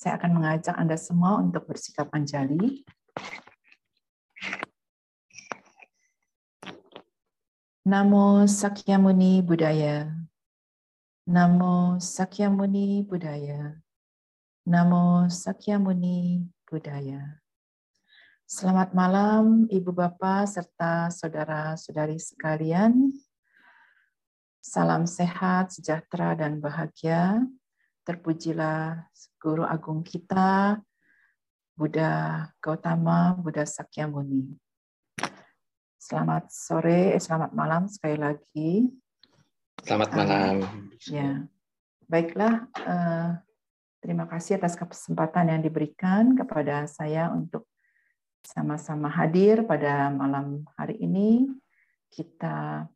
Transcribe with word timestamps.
Saya 0.00 0.16
akan 0.16 0.40
mengajak 0.40 0.72
Anda 0.80 0.96
semua 0.96 1.44
untuk 1.44 1.68
bersikap 1.68 2.08
anjali. 2.16 2.88
Namo 7.84 8.48
Sakyamuni 8.48 9.44
Budaya. 9.44 10.08
Namo 11.28 12.00
Sakyamuni 12.00 13.04
Budaya. 13.04 13.76
Namo 14.64 15.28
Sakyamuni 15.28 16.48
Budaya. 16.64 17.36
Selamat 18.48 18.96
malam 18.96 19.68
Ibu 19.68 19.92
Bapak 19.92 20.48
serta 20.48 21.12
saudara-saudari 21.12 22.16
sekalian. 22.16 23.12
Salam 24.64 25.04
sehat, 25.04 25.76
sejahtera, 25.76 26.32
dan 26.40 26.56
bahagia 26.56 27.44
Terpujilah 28.10 29.06
Guru 29.38 29.62
Agung 29.62 30.02
kita, 30.02 30.82
Buddha 31.78 32.42
Gautama, 32.58 33.38
Buddha 33.38 33.62
Sakyamuni. 33.62 34.50
Selamat 35.94 36.50
sore, 36.50 37.14
eh, 37.14 37.22
selamat 37.22 37.54
malam 37.54 37.86
sekali 37.86 38.18
lagi. 38.18 38.90
Selamat 39.86 40.10
malam. 40.18 40.54
ya, 41.06 41.46
baiklah. 42.10 42.66
Uh, 42.82 43.38
terima 44.02 44.26
kasih 44.26 44.58
atas 44.58 44.74
kesempatan 44.74 45.54
yang 45.54 45.62
diberikan 45.62 46.34
kepada 46.34 46.90
saya 46.90 47.30
untuk 47.30 47.70
sama-sama 48.42 49.06
hadir 49.06 49.62
pada 49.62 50.10
malam 50.10 50.66
hari 50.74 50.98
ini. 50.98 51.46
Kita 52.10 52.90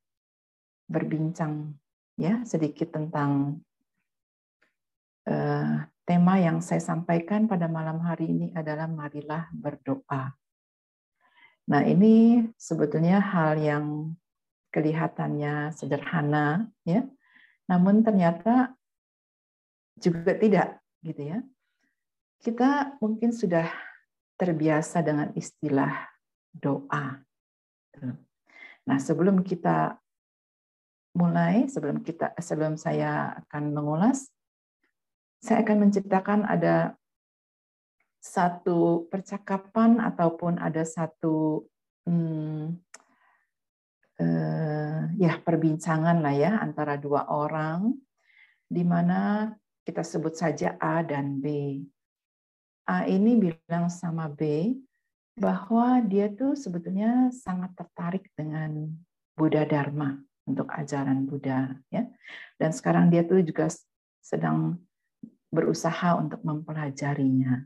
berbincang 0.91 1.71
ya 2.19 2.43
sedikit 2.43 2.91
tentang 2.91 3.63
Eh, 5.25 5.75
tema 6.05 6.37
yang 6.37 6.61
saya 6.61 6.85
sampaikan 6.85 7.49
pada 7.49 7.65
malam 7.65 7.97
hari 8.05 8.29
ini 8.29 8.47
adalah 8.53 8.85
marilah 8.85 9.49
berdoa. 9.57 10.37
Nah, 11.65 11.81
ini 11.81 12.45
sebetulnya 12.61 13.25
hal 13.25 13.57
yang 13.57 14.13
kelihatannya 14.69 15.73
sederhana 15.73 16.69
ya. 16.85 17.09
Namun 17.73 18.05
ternyata 18.05 18.77
juga 19.97 20.37
tidak 20.37 20.85
gitu 21.01 21.23
ya. 21.25 21.39
Kita 22.45 23.01
mungkin 23.01 23.33
sudah 23.33 23.65
terbiasa 24.37 25.01
dengan 25.01 25.33
istilah 25.33 26.05
doa. 26.53 27.25
Nah, 28.85 28.99
sebelum 29.01 29.41
kita 29.41 29.97
mulai, 31.17 31.65
sebelum 31.71 32.05
kita 32.05 32.37
sebelum 32.37 32.77
saya 32.77 33.41
akan 33.47 33.73
mengulas, 33.73 34.34
saya 35.45 35.61
akan 35.61 35.77
menciptakan 35.85 36.49
ada 36.49 36.97
satu 38.17 39.05
percakapan 39.13 40.01
ataupun 40.01 40.57
ada 40.57 40.81
satu 40.89 41.69
hmm, 42.09 42.81
eh, 44.25 45.01
ya 45.21 45.37
perbincangan 45.45 46.25
lah 46.25 46.33
ya 46.33 46.57
antara 46.65 46.97
dua 46.97 47.29
orang 47.29 47.93
di 48.65 48.81
mana 48.89 49.53
kita 49.85 50.01
sebut 50.01 50.33
saja 50.33 50.81
A 50.81 51.05
dan 51.05 51.45
B. 51.45 51.77
A 52.89 53.05
ini 53.05 53.37
bilang 53.37 53.93
sama 53.93 54.33
B 54.33 54.73
bahwa 55.37 56.01
dia 56.01 56.33
tuh 56.33 56.57
sebetulnya 56.57 57.29
sangat 57.29 57.77
tertarik 57.77 58.33
dengan 58.33 58.89
Buddha 59.37 59.69
Dharma 59.69 60.17
untuk 60.49 60.73
ajaran 60.73 61.29
Buddha 61.29 61.77
ya. 61.93 62.09
Dan 62.57 62.73
sekarang 62.73 63.13
dia 63.13 63.29
tuh 63.29 63.45
juga 63.45 63.69
sedang 64.25 64.81
berusaha 65.55 66.19
untuk 66.19 66.43
mempelajarinya. 66.43 67.63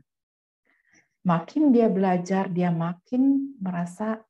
Makin 1.25 1.73
dia 1.73 1.89
belajar, 1.89 2.47
dia 2.47 2.69
makin 2.69 3.57
merasa 3.59 4.21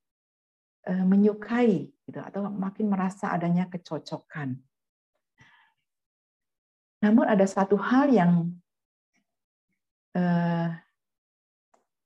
eh, 0.87 1.03
menyukai 1.05 1.91
gitu 2.07 2.19
atau 2.23 2.49
makin 2.49 2.89
merasa 2.89 3.35
adanya 3.35 3.69
kecocokan. 3.69 4.57
Namun 6.99 7.25
ada 7.27 7.45
satu 7.45 7.77
hal 7.77 8.09
yang 8.09 8.51
eh, 10.17 10.69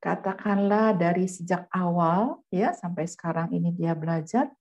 katakanlah 0.03 0.91
dari 0.99 1.31
sejak 1.31 1.71
awal 1.71 2.43
ya 2.51 2.75
sampai 2.75 3.07
sekarang 3.07 3.55
ini 3.55 3.71
dia 3.71 3.95
belajar 3.95 4.51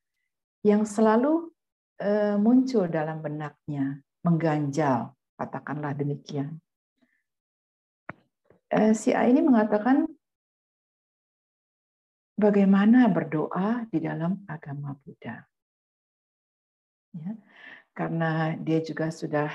yang 0.62 0.86
selalu 0.86 1.50
eh, 1.98 2.38
muncul 2.38 2.86
dalam 2.86 3.18
benaknya, 3.18 3.98
mengganjal, 4.22 5.10
katakanlah 5.34 5.92
demikian. 5.98 6.62
Eh, 8.72 8.96
si 8.96 9.12
A 9.12 9.28
ini 9.28 9.44
mengatakan 9.44 10.08
bagaimana 12.40 13.04
berdoa 13.12 13.84
di 13.92 14.00
dalam 14.00 14.48
agama 14.48 14.96
Buddha. 14.96 15.44
Ya, 17.12 17.36
karena 17.92 18.56
dia 18.56 18.80
juga 18.80 19.12
sudah 19.12 19.52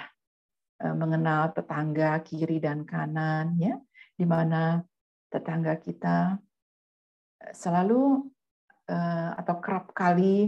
eh, 0.86 0.94
mengenal 0.94 1.50
tetangga 1.50 2.14
kiri 2.22 2.62
dan 2.62 2.86
kanan, 2.86 3.58
ya, 3.58 3.82
di 4.14 4.22
mana 4.30 4.86
tetangga 5.34 5.82
kita 5.82 6.38
eh, 7.42 7.54
selalu 7.58 8.22
atau 8.88 9.60
kerap 9.60 9.92
kali 9.92 10.48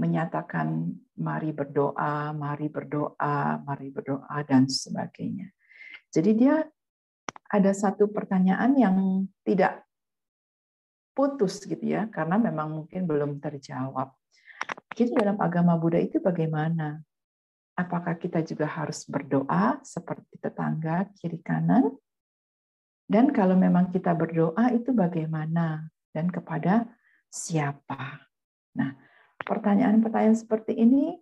menyatakan 0.00 0.96
mari 1.20 1.52
berdoa, 1.52 2.32
mari 2.32 2.72
berdoa, 2.72 3.60
mari 3.60 3.92
berdoa 3.92 4.40
dan 4.48 4.64
sebagainya. 4.64 5.52
Jadi 6.08 6.30
dia 6.40 6.64
ada 7.54 7.70
satu 7.70 8.10
pertanyaan 8.10 8.74
yang 8.74 8.96
tidak 9.46 9.86
putus 11.14 11.62
gitu 11.62 11.86
ya, 11.86 12.10
karena 12.10 12.34
memang 12.42 12.82
mungkin 12.82 13.06
belum 13.06 13.38
terjawab. 13.38 14.10
Jadi 14.98 15.14
dalam 15.14 15.38
agama 15.38 15.78
Buddha 15.78 16.02
itu 16.02 16.18
bagaimana? 16.18 16.98
Apakah 17.78 18.18
kita 18.18 18.42
juga 18.42 18.66
harus 18.66 19.06
berdoa 19.06 19.78
seperti 19.86 20.42
tetangga 20.42 21.06
kiri 21.14 21.38
kanan? 21.42 21.94
Dan 23.06 23.30
kalau 23.30 23.54
memang 23.54 23.94
kita 23.94 24.10
berdoa 24.14 24.74
itu 24.74 24.90
bagaimana? 24.90 25.86
Dan 26.10 26.30
kepada 26.30 26.86
siapa? 27.30 28.22
Nah, 28.78 28.94
pertanyaan-pertanyaan 29.42 30.38
seperti 30.38 30.78
ini 30.78 31.18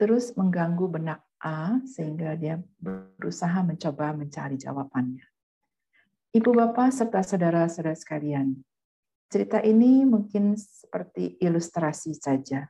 terus 0.00 0.36
mengganggu 0.36 0.88
benak 0.88 1.20
A 1.44 1.76
sehingga 1.84 2.32
dia 2.40 2.56
berusaha 2.80 3.60
mencoba 3.60 4.16
mencari 4.16 4.56
jawabannya. 4.56 5.33
Ibu 6.34 6.50
Bapak 6.50 6.90
serta 6.90 7.22
saudara-saudara 7.22 7.94
sekalian, 7.94 8.58
cerita 9.30 9.62
ini 9.62 10.02
mungkin 10.02 10.58
seperti 10.58 11.38
ilustrasi 11.38 12.10
saja. 12.10 12.66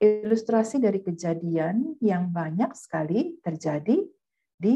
Ilustrasi 0.00 0.80
dari 0.80 1.04
kejadian 1.04 2.00
yang 2.00 2.32
banyak 2.32 2.72
sekali 2.72 3.36
terjadi 3.44 4.00
di 4.56 4.74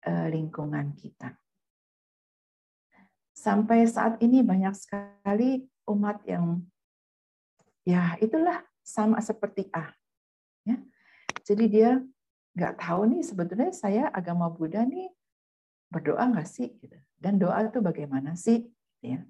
eh, 0.00 0.26
lingkungan 0.32 0.96
kita. 0.96 1.36
Sampai 3.36 3.84
saat 3.84 4.16
ini 4.24 4.40
banyak 4.40 4.72
sekali 4.72 5.68
umat 5.92 6.24
yang 6.24 6.64
ya 7.84 8.16
itulah 8.16 8.64
sama 8.80 9.20
seperti 9.20 9.68
A. 9.76 9.92
Ya. 10.64 10.80
Jadi 11.44 11.68
dia 11.68 12.00
nggak 12.56 12.80
tahu 12.80 13.12
nih 13.12 13.20
sebetulnya 13.28 13.76
saya 13.76 14.08
agama 14.08 14.48
Buddha 14.48 14.88
nih 14.88 15.17
berdoa 15.88 16.24
nggak 16.28 16.48
sih? 16.48 16.72
Gitu. 16.78 16.96
Dan 17.18 17.40
doa 17.40 17.66
itu 17.66 17.82
bagaimana 17.82 18.38
sih? 18.38 18.62
Ya. 19.02 19.24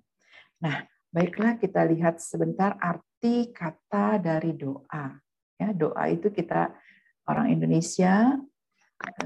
Nah, 0.61 0.85
baiklah 1.09 1.57
kita 1.57 1.87
lihat 1.89 2.21
sebentar 2.21 2.77
arti 2.79 3.51
kata 3.55 4.21
dari 4.21 4.53
doa. 4.55 5.17
Ya, 5.59 5.75
doa 5.75 6.05
itu 6.11 6.31
kita 6.31 6.71
orang 7.27 7.51
Indonesia 7.51 8.39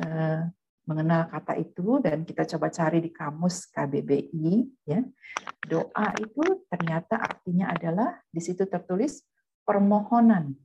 eh, 0.01 0.41
mengenal 0.83 1.31
kata 1.31 1.55
itu 1.61 2.03
dan 2.03 2.27
kita 2.27 2.43
coba 2.57 2.73
cari 2.73 2.99
di 3.05 3.11
kamus 3.13 3.69
KBBI. 3.71 4.49
Ya, 4.89 5.01
doa 5.67 6.07
itu 6.19 6.65
ternyata 6.73 7.21
artinya 7.21 7.71
adalah 7.71 8.19
di 8.33 8.41
situ 8.41 8.67
tertulis 8.67 9.23
permohonan, 9.63 10.57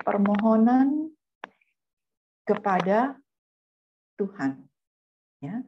permohonan 0.00 1.12
kepada 2.46 3.14
Tuhan. 4.16 4.69
Ya. 5.40 5.64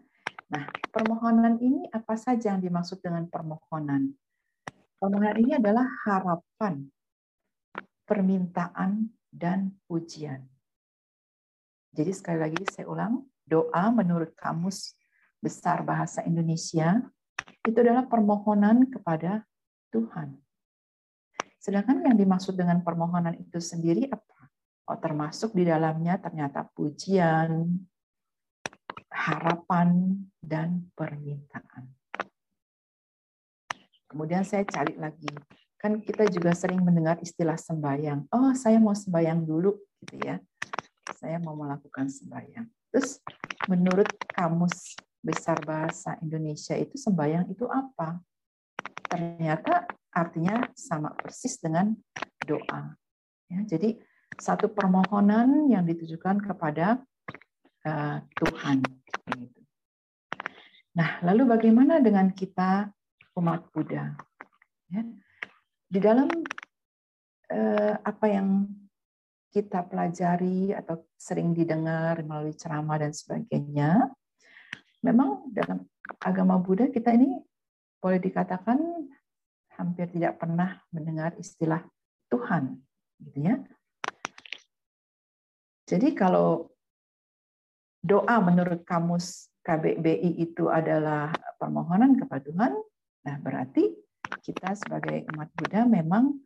Nah, 0.52 0.68
permohonan 0.92 1.56
ini 1.64 1.88
apa 1.88 2.12
saja 2.20 2.52
yang 2.52 2.60
dimaksud 2.60 3.00
dengan 3.00 3.24
permohonan? 3.24 4.12
Permohonan 5.00 5.36
ini 5.40 5.56
adalah 5.56 5.88
harapan, 6.04 6.92
permintaan, 8.04 9.08
dan 9.32 9.72
pujian. 9.88 10.44
Jadi 11.96 12.12
sekali 12.12 12.38
lagi 12.44 12.60
saya 12.68 12.84
ulang, 12.84 13.24
doa 13.48 13.88
menurut 13.88 14.36
kamus 14.36 14.92
besar 15.40 15.80
bahasa 15.80 16.20
Indonesia 16.28 17.00
itu 17.64 17.78
adalah 17.80 18.04
permohonan 18.04 18.92
kepada 18.92 19.42
Tuhan. 19.88 20.36
Sedangkan 21.56 22.04
yang 22.04 22.16
dimaksud 22.20 22.60
dengan 22.60 22.84
permohonan 22.84 23.40
itu 23.40 23.56
sendiri 23.56 24.12
apa? 24.12 24.52
Oh, 24.84 24.98
termasuk 25.00 25.56
di 25.56 25.64
dalamnya 25.64 26.20
ternyata 26.20 26.68
pujian, 26.76 27.70
harapan 29.12 30.18
dan 30.42 30.88
permintaan. 30.96 31.92
Kemudian 34.08 34.44
saya 34.44 34.66
cari 34.68 34.92
lagi. 34.98 35.30
Kan 35.80 36.04
kita 36.04 36.28
juga 36.28 36.52
sering 36.52 36.84
mendengar 36.84 37.16
istilah 37.24 37.56
sembayang. 37.56 38.28
Oh, 38.28 38.52
saya 38.52 38.76
mau 38.76 38.92
sembayang 38.92 39.40
dulu 39.44 39.72
gitu 40.04 40.20
ya. 40.20 40.36
Saya 41.16 41.40
mau 41.40 41.56
melakukan 41.56 42.12
sembayang. 42.12 42.68
Terus 42.92 43.24
menurut 43.72 44.10
kamus 44.28 44.94
besar 45.22 45.56
bahasa 45.64 46.18
Indonesia 46.20 46.76
itu 46.76 47.00
sembayang 47.00 47.48
itu 47.50 47.64
apa? 47.70 48.20
Ternyata 49.06 49.86
artinya 50.12 50.60
sama 50.76 51.14
persis 51.16 51.56
dengan 51.56 51.96
doa. 52.44 52.92
Ya, 53.48 53.64
jadi 53.64 53.96
satu 54.36 54.68
permohonan 54.72 55.72
yang 55.72 55.88
ditujukan 55.88 56.40
kepada 56.42 57.00
uh, 57.86 58.18
Tuhan. 58.36 58.82
Nah, 60.92 61.10
lalu 61.24 61.48
bagaimana 61.48 62.02
dengan 62.04 62.28
kita 62.32 62.90
umat 63.40 63.64
Buddha? 63.72 64.12
Ya, 64.92 65.02
di 65.88 65.98
dalam 66.00 66.28
uh, 67.48 67.94
apa 68.04 68.26
yang 68.28 68.68
kita 69.52 69.84
pelajari 69.84 70.72
atau 70.72 71.04
sering 71.16 71.52
didengar 71.52 72.20
melalui 72.24 72.56
ceramah 72.56 73.00
dan 73.00 73.12
sebagainya, 73.12 74.08
memang 75.04 75.48
dalam 75.52 75.84
agama 76.20 76.56
Buddha 76.60 76.88
kita 76.88 77.12
ini 77.12 77.40
boleh 78.00 78.20
dikatakan 78.20 78.80
hampir 79.76 80.08
tidak 80.12 80.40
pernah 80.40 80.80
mendengar 80.92 81.36
istilah 81.36 81.84
Tuhan, 82.28 82.80
gitu 83.20 83.38
ya. 83.44 83.56
Jadi 85.88 86.16
kalau 86.16 86.71
doa 88.02 88.36
menurut 88.42 88.82
kamus 88.82 89.48
KBBI 89.62 90.42
itu 90.42 90.66
adalah 90.66 91.30
permohonan 91.56 92.18
kepada 92.18 92.42
Tuhan, 92.42 92.72
nah 93.22 93.36
berarti 93.38 93.94
kita 94.42 94.74
sebagai 94.74 95.22
umat 95.32 95.48
Buddha 95.54 95.86
memang 95.86 96.42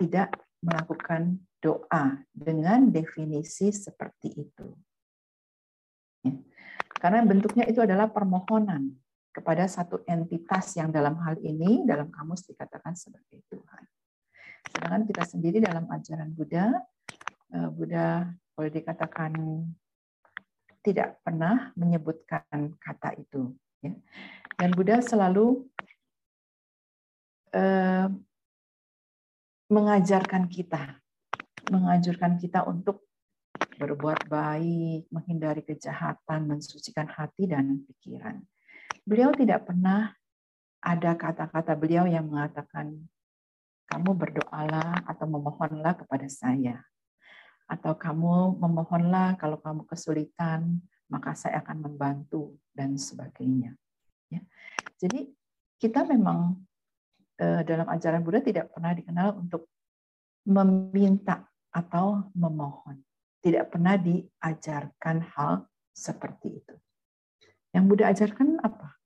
tidak 0.00 0.32
melakukan 0.64 1.36
doa 1.60 2.24
dengan 2.32 2.88
definisi 2.88 3.68
seperti 3.68 4.32
itu. 4.40 4.68
Ya. 6.24 6.32
Karena 6.96 7.20
bentuknya 7.28 7.68
itu 7.68 7.84
adalah 7.84 8.08
permohonan 8.08 8.96
kepada 9.36 9.68
satu 9.68 10.00
entitas 10.08 10.72
yang 10.80 10.88
dalam 10.88 11.20
hal 11.20 11.36
ini 11.44 11.84
dalam 11.84 12.08
kamus 12.08 12.48
dikatakan 12.48 12.96
sebagai 12.96 13.44
Tuhan. 13.52 13.84
Sedangkan 14.72 15.02
kita 15.04 15.22
sendiri 15.28 15.60
dalam 15.60 15.84
ajaran 15.92 16.32
Buddha, 16.32 16.72
eh, 17.52 17.68
Buddha 17.68 18.32
boleh 18.56 18.72
dikatakan 18.72 19.36
tidak 20.86 21.18
pernah 21.26 21.74
menyebutkan 21.74 22.46
kata 22.78 23.18
itu. 23.18 23.50
Ya. 23.82 23.90
Dan 24.54 24.70
Buddha 24.70 25.02
selalu 25.02 25.66
eh, 27.50 28.06
mengajarkan 29.66 30.46
kita, 30.46 31.02
mengajarkan 31.74 32.38
kita 32.38 32.62
untuk 32.62 33.02
berbuat 33.76 34.30
baik, 34.30 35.10
menghindari 35.10 35.66
kejahatan, 35.66 36.46
mensucikan 36.46 37.10
hati 37.10 37.50
dan 37.50 37.82
pikiran. 37.82 38.38
Beliau 39.02 39.34
tidak 39.34 39.66
pernah 39.66 40.14
ada 40.78 41.18
kata-kata 41.18 41.74
beliau 41.74 42.06
yang 42.06 42.30
mengatakan, 42.30 42.94
kamu 43.90 44.14
berdoalah 44.14 45.02
atau 45.06 45.26
memohonlah 45.26 45.94
kepada 45.98 46.26
saya 46.30 46.82
atau 47.66 47.98
kamu 47.98 48.62
memohonlah 48.62 49.34
kalau 49.38 49.58
kamu 49.58 49.82
kesulitan, 49.90 50.78
maka 51.10 51.34
saya 51.34 51.62
akan 51.62 51.90
membantu 51.90 52.54
dan 52.74 52.94
sebagainya. 52.94 53.74
Ya. 54.30 54.42
Jadi 54.98 55.30
kita 55.78 56.06
memang 56.06 56.62
eh, 57.38 57.62
dalam 57.66 57.86
ajaran 57.90 58.22
Buddha 58.22 58.42
tidak 58.42 58.70
pernah 58.70 58.94
dikenal 58.94 59.34
untuk 59.38 59.70
meminta 60.46 61.46
atau 61.74 62.30
memohon. 62.32 63.02
Tidak 63.42 63.66
pernah 63.70 63.98
diajarkan 63.98 65.22
hal 65.34 65.66
seperti 65.90 66.48
itu. 66.62 66.74
Yang 67.74 67.84
Buddha 67.86 68.04
ajarkan 68.10 68.48
apa? 68.62 68.96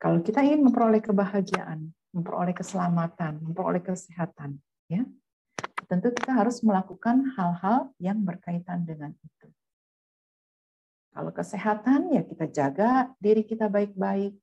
Kalau 0.00 0.20
kita 0.20 0.44
ingin 0.44 0.60
memperoleh 0.68 1.00
kebahagiaan, 1.00 1.88
memperoleh 2.12 2.52
keselamatan, 2.52 3.40
memperoleh 3.40 3.80
kesehatan, 3.80 4.60
ya, 4.84 5.00
tentu 5.90 6.14
kita 6.14 6.32
harus 6.32 6.62
melakukan 6.62 7.34
hal-hal 7.34 7.92
yang 8.00 8.22
berkaitan 8.22 8.86
dengan 8.86 9.12
itu. 9.20 9.48
Kalau 11.14 11.30
kesehatan, 11.30 12.10
ya 12.10 12.22
kita 12.26 12.50
jaga 12.50 12.90
diri 13.22 13.46
kita 13.46 13.70
baik-baik, 13.70 14.34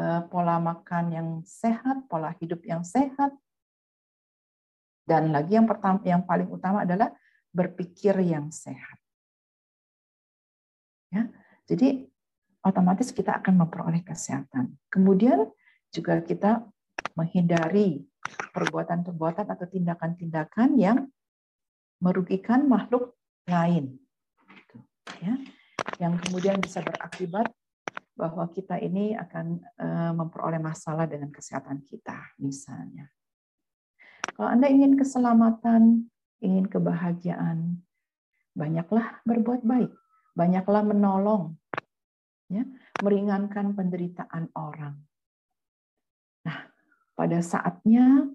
eh, 0.00 0.22
pola 0.32 0.56
makan 0.56 1.04
yang 1.12 1.28
sehat, 1.44 2.08
pola 2.08 2.32
hidup 2.40 2.64
yang 2.64 2.80
sehat, 2.80 3.36
dan 5.04 5.34
lagi 5.34 5.58
yang 5.58 5.66
pertama, 5.66 6.00
yang 6.06 6.22
paling 6.24 6.48
utama 6.48 6.86
adalah 6.86 7.12
berpikir 7.50 8.14
yang 8.22 8.48
sehat. 8.54 8.96
Ya, 11.10 11.26
jadi 11.66 12.06
otomatis 12.62 13.10
kita 13.10 13.42
akan 13.42 13.66
memperoleh 13.66 14.06
kesehatan. 14.06 14.78
Kemudian 14.86 15.50
juga 15.90 16.22
kita 16.22 16.62
menghindari 17.18 18.06
perbuatan-perbuatan 18.52 19.46
atau 19.48 19.66
tindakan-tindakan 19.66 20.76
yang 20.76 21.08
merugikan 22.00 22.66
makhluk 22.66 23.16
lain. 23.48 23.96
Gitu, 24.48 24.76
ya. 25.24 25.34
Yang 26.00 26.14
kemudian 26.26 26.56
bisa 26.60 26.80
berakibat 26.80 27.52
bahwa 28.16 28.44
kita 28.52 28.76
ini 28.80 29.16
akan 29.16 29.60
eh, 29.60 30.12
memperoleh 30.12 30.60
masalah 30.60 31.08
dengan 31.08 31.32
kesehatan 31.32 31.84
kita, 31.84 32.36
misalnya. 32.40 33.08
Kalau 34.36 34.48
Anda 34.48 34.68
ingin 34.68 34.96
keselamatan, 34.96 36.08
ingin 36.40 36.66
kebahagiaan, 36.68 37.80
banyaklah 38.56 39.20
berbuat 39.24 39.64
baik, 39.64 39.92
banyaklah 40.36 40.84
menolong, 40.84 41.56
ya, 42.48 42.64
meringankan 43.00 43.72
penderitaan 43.76 44.52
orang 44.56 45.09
pada 47.20 47.44
saatnya 47.44 48.32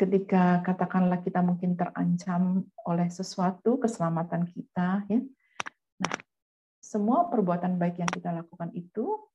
ketika 0.00 0.64
katakanlah 0.64 1.20
kita 1.20 1.44
mungkin 1.44 1.76
terancam 1.76 2.64
oleh 2.88 3.12
sesuatu 3.12 3.76
keselamatan 3.76 4.48
kita 4.48 5.04
ya. 5.12 5.20
Nah 6.00 6.16
semua 6.80 7.28
perbuatan 7.28 7.76
baik 7.76 8.00
yang 8.00 8.08
kita 8.08 8.32
lakukan 8.32 8.72
itu 8.72 9.28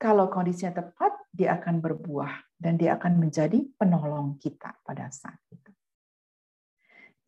kalau 0.00 0.32
kondisinya 0.32 0.72
tepat 0.80 1.12
dia 1.28 1.60
akan 1.60 1.84
berbuah 1.84 2.56
dan 2.56 2.80
dia 2.80 2.96
akan 2.96 3.20
menjadi 3.20 3.60
penolong 3.76 4.40
kita 4.40 4.72
pada 4.80 5.12
saat 5.12 5.36
itu. 5.52 5.68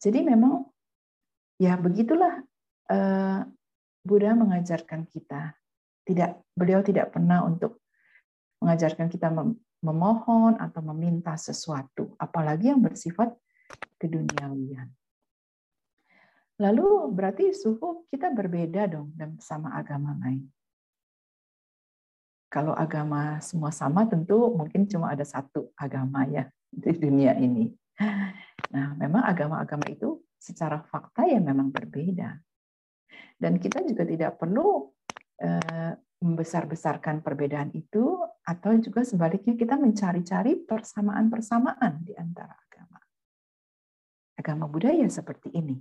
Jadi 0.01 0.25
memang 0.25 0.65
ya 1.61 1.77
begitulah 1.77 2.41
eh, 2.89 3.41
Buddha 4.01 4.33
mengajarkan 4.33 5.05
kita. 5.13 5.53
Tidak 6.09 6.57
beliau 6.57 6.81
tidak 6.81 7.13
pernah 7.13 7.45
untuk 7.45 7.85
mengajarkan 8.65 9.13
kita 9.13 9.29
memohon 9.85 10.57
atau 10.57 10.81
meminta 10.81 11.37
sesuatu, 11.37 12.17
apalagi 12.17 12.73
yang 12.73 12.81
bersifat 12.81 13.37
keduniawian. 14.01 14.89
Lalu 16.59 17.11
berarti 17.13 17.53
suhu 17.53 18.09
kita 18.09 18.31
berbeda 18.33 18.89
dong 18.89 19.13
sama 19.43 19.77
agama 19.77 20.17
lain. 20.23 20.47
Kalau 22.49 22.71
agama 22.71 23.43
semua 23.43 23.75
sama 23.75 24.07
tentu 24.07 24.55
mungkin 24.55 24.87
cuma 24.87 25.11
ada 25.11 25.27
satu 25.27 25.75
agama 25.75 26.23
ya 26.31 26.47
di 26.71 26.95
dunia 26.95 27.35
ini. 27.37 27.75
Nah, 28.75 28.95
memang 28.99 29.23
agama-agama 29.23 29.87
itu 29.91 30.23
secara 30.39 30.83
fakta 30.87 31.27
ya 31.27 31.39
memang 31.43 31.71
berbeda. 31.71 32.39
Dan 33.35 33.59
kita 33.59 33.83
juga 33.83 34.07
tidak 34.07 34.39
perlu 34.39 34.91
eh, 35.43 35.95
membesar-besarkan 36.25 37.21
perbedaan 37.21 37.69
itu 37.77 38.17
atau 38.49 38.73
juga 38.81 39.05
sebaliknya 39.05 39.61
kita 39.61 39.77
mencari-cari 39.77 40.65
persamaan-persamaan 40.65 42.01
di 42.01 42.17
antara 42.17 42.57
agama. 42.57 42.97
Agama 44.41 44.65
Buddha 44.65 44.89
ya 44.97 45.05
seperti 45.05 45.53
ini. 45.53 45.77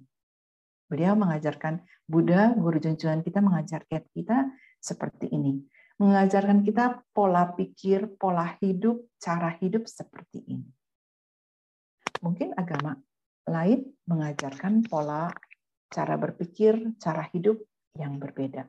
Beliau 0.91 1.15
mengajarkan 1.15 1.79
Buddha, 2.03 2.51
guru 2.59 2.75
junjungan 2.75 3.23
kita 3.23 3.39
mengajarkan 3.39 4.03
kita 4.11 4.51
seperti 4.83 5.31
ini. 5.31 5.63
Mengajarkan 6.03 6.67
kita 6.67 6.99
pola 7.15 7.55
pikir, 7.55 8.19
pola 8.19 8.59
hidup, 8.59 8.99
cara 9.15 9.55
hidup 9.63 9.87
seperti 9.87 10.43
ini. 10.43 10.67
Mungkin 12.19 12.51
agama 12.59 12.99
lain 13.47 13.95
mengajarkan 14.11 14.83
pola 14.91 15.31
cara 15.87 16.19
berpikir, 16.19 16.99
cara 16.99 17.23
hidup 17.31 17.63
yang 17.95 18.19
berbeda. 18.19 18.67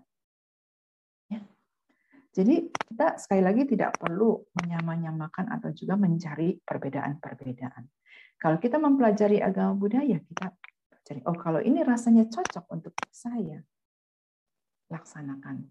Jadi 2.35 2.67
kita 2.67 3.14
sekali 3.14 3.47
lagi 3.47 3.62
tidak 3.62 3.95
perlu 3.95 4.43
menyamanyamakan 4.59 5.55
atau 5.55 5.71
juga 5.71 5.95
mencari 5.95 6.59
perbedaan-perbedaan. 6.59 7.87
Kalau 8.43 8.59
kita 8.59 8.83
mempelajari 8.83 9.38
agama 9.38 9.79
Buddha, 9.79 10.03
ya 10.03 10.19
kita 10.19 10.50
Jadi, 11.05 11.21
oh 11.29 11.37
kalau 11.37 11.61
ini 11.61 11.85
rasanya 11.85 12.25
cocok 12.33 12.64
untuk 12.73 12.97
saya, 13.12 13.61
laksanakan. 14.88 15.69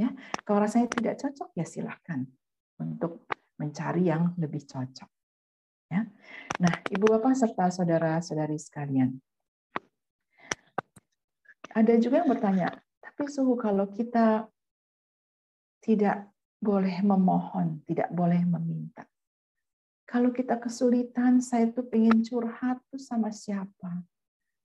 Ya, 0.00 0.16
kalau 0.48 0.64
rasanya 0.64 0.88
tidak 0.88 1.20
cocok 1.20 1.52
ya 1.52 1.68
silahkan 1.68 2.24
untuk 2.80 3.28
mencari 3.60 4.08
yang 4.08 4.32
lebih 4.40 4.64
cocok. 4.64 5.10
Ya. 5.92 6.08
Nah, 6.64 6.74
Ibu 6.88 7.12
Bapak 7.12 7.36
serta 7.36 7.68
saudara-saudari 7.68 8.56
sekalian. 8.56 9.20
Ada 11.76 12.00
juga 12.00 12.24
yang 12.24 12.32
bertanya, 12.32 12.72
tapi 13.04 13.28
suhu 13.28 13.52
kalau 13.52 13.84
kita 13.92 14.48
tidak 15.80 16.28
boleh 16.58 16.98
memohon, 17.06 17.80
tidak 17.86 18.10
boleh 18.10 18.42
meminta. 18.42 19.06
Kalau 20.08 20.34
kita 20.34 20.58
kesulitan, 20.58 21.38
saya 21.38 21.70
tuh 21.70 21.86
pengen 21.86 22.24
curhat 22.24 22.82
tuh 22.90 22.98
sama 22.98 23.30
siapa? 23.30 24.02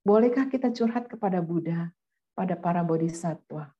Bolehkah 0.02 0.50
kita 0.50 0.72
curhat 0.74 1.06
kepada 1.06 1.38
Buddha, 1.38 1.92
pada 2.34 2.58
para 2.58 2.82
bodhisattva? 2.82 3.70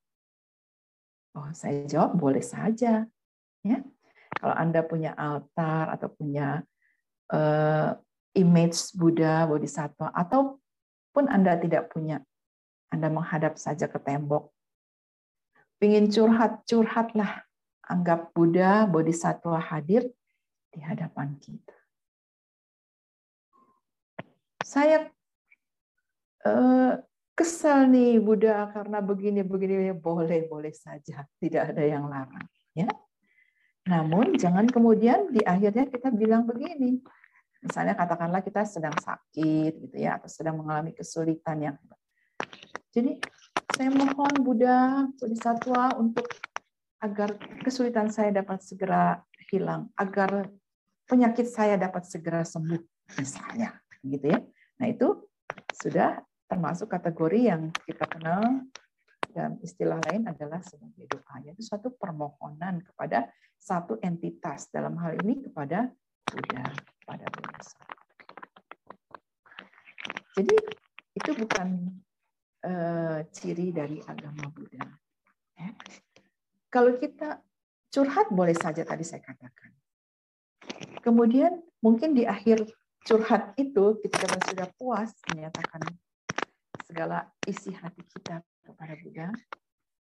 Oh, 1.35 1.51
saya 1.51 1.83
jawab 1.91 2.15
boleh 2.15 2.45
saja. 2.45 3.09
Ya, 3.65 3.79
kalau 4.39 4.55
Anda 4.55 4.87
punya 4.87 5.17
altar 5.19 5.91
atau 5.99 6.07
punya 6.13 6.63
uh, 7.35 7.91
image 8.39 8.95
Buddha, 8.95 9.43
bodhisattva, 9.51 10.15
ataupun 10.15 11.25
Anda 11.27 11.59
tidak 11.59 11.91
punya, 11.91 12.23
Anda 12.95 13.11
menghadap 13.11 13.59
saja 13.59 13.91
ke 13.91 13.99
tembok. 13.99 14.54
Pingin 15.85 16.09
curhat, 16.09 16.65
curhatlah. 16.65 17.45
Anggap 17.85 18.33
Buddha, 18.33 18.89
bodhisattva 18.89 19.61
hadir 19.61 20.09
di 20.73 20.81
hadapan 20.81 21.37
kita. 21.37 21.77
Saya 24.65 25.13
uh, 26.49 26.97
kesal 27.37 27.93
nih 27.93 28.17
Buddha 28.17 28.65
karena 28.73 29.05
begini 29.05 29.45
begini. 29.45 29.93
Boleh 29.93 30.49
boleh 30.49 30.73
saja. 30.73 31.29
Tidak 31.37 31.77
ada 31.77 31.85
yang 31.85 32.09
larang 32.09 32.49
ya. 32.73 32.89
Namun 33.85 34.41
jangan 34.41 34.65
kemudian 34.65 35.37
di 35.37 35.45
akhirnya 35.45 35.85
kita 35.85 36.09
bilang 36.17 36.49
begini. 36.49 36.97
Misalnya 37.61 37.93
katakanlah 37.93 38.41
kita 38.41 38.65
sedang 38.65 38.97
sakit 38.97 39.85
gitu 39.85 39.97
ya 40.01 40.17
atau 40.17 40.33
sedang 40.33 40.65
mengalami 40.65 40.97
kesulitan 40.97 41.61
yang 41.61 41.77
jadi 42.89 43.21
saya 43.75 43.91
mohon 43.91 44.35
Buddha 44.47 45.11
Bodhisattva 45.19 45.99
untuk 45.99 46.31
agar 47.03 47.35
kesulitan 47.67 48.07
saya 48.09 48.31
dapat 48.31 48.63
segera 48.63 49.19
hilang 49.51 49.91
agar 49.99 50.47
penyakit 51.11 51.51
saya 51.51 51.75
dapat 51.75 52.07
segera 52.07 52.47
sembuh 52.47 52.81
misalnya 53.19 53.75
gitu 54.07 54.31
ya 54.31 54.41
nah 54.79 54.87
itu 54.87 55.27
sudah 55.75 56.23
termasuk 56.47 56.87
kategori 56.87 57.41
yang 57.51 57.75
kita 57.83 58.07
kenal 58.07 58.63
dan 59.35 59.59
istilah 59.67 59.99
lain 60.07 60.31
adalah 60.31 60.63
sebagai 60.63 61.11
doa. 61.11 61.43
Itu 61.43 61.67
suatu 61.67 61.91
permohonan 61.99 62.87
kepada 62.87 63.27
satu 63.59 63.99
entitas 63.99 64.71
dalam 64.71 64.95
hal 65.03 65.19
ini 65.27 65.43
kepada 65.43 65.91
Buddha, 66.23 66.63
pada 67.03 67.27
Buddha. 67.35 67.59
Jadi 70.39 70.55
itu 71.19 71.31
bukan 71.35 71.99
uh, 72.65 73.21
ciri 73.31 73.71
dari 73.71 74.01
agama 74.09 74.49
Buddha. 74.49 74.89
Ya. 75.55 75.71
Kalau 76.73 76.97
kita 76.99 77.39
curhat 77.93 78.33
boleh 78.33 78.57
saja 78.57 78.83
tadi 78.83 79.07
saya 79.07 79.23
katakan. 79.23 79.71
Kemudian 81.05 81.61
mungkin 81.85 82.17
di 82.17 82.25
akhir 82.25 82.65
curhat 83.05 83.53
itu 83.61 84.01
kita 84.01 84.41
sudah 84.49 84.67
puas 84.81 85.13
menyatakan 85.31 85.85
segala 86.89 87.29
isi 87.45 87.71
hati 87.71 88.01
kita 88.09 88.41
kepada 88.65 88.97
Buddha, 88.99 89.29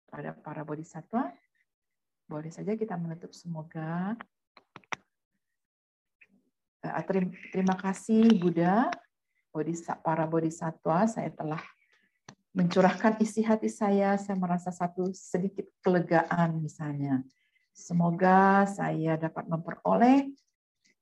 pada 0.09 0.33
para 0.33 0.65
bodhisattva, 0.65 1.29
boleh 2.27 2.51
saja 2.51 2.75
kita 2.75 2.97
menutup 2.99 3.31
semoga 3.37 4.17
eh, 6.83 7.05
terima 7.53 7.77
kasih 7.79 8.27
Buddha, 8.41 8.91
para 10.03 10.25
bodhisattva, 10.27 11.07
saya 11.07 11.31
telah 11.33 11.61
mencurahkan 12.57 13.21
isi 13.21 13.45
hati 13.45 13.69
saya, 13.69 14.17
saya 14.17 14.41
merasa 14.41 14.73
satu 14.73 15.13
sedikit 15.13 15.69
kelegaan 15.85 16.65
misalnya. 16.65 17.21
Semoga 17.77 18.65
saya 18.65 19.21
dapat 19.21 19.45
memperoleh 19.45 20.33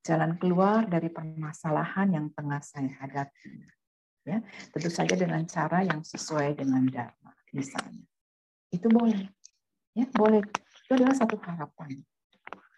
jalan 0.03 0.35
keluar 0.35 0.83
dari 0.83 1.07
permasalahan 1.07 2.11
yang 2.11 2.27
tengah 2.35 2.59
saya 2.59 2.91
hadapi 2.99 3.63
ya. 4.27 4.43
Tentu 4.75 4.91
saja 4.91 5.15
dengan 5.15 5.47
cara 5.47 5.87
yang 5.87 6.03
sesuai 6.03 6.59
dengan 6.59 6.83
dharma 6.91 7.31
misalnya. 7.55 8.03
Itu 8.67 8.91
boleh 8.91 9.23
ya 9.95 10.11
boleh. 10.11 10.43
Itu 10.83 10.99
adalah 10.99 11.15
satu 11.15 11.39
harapan 11.39 12.03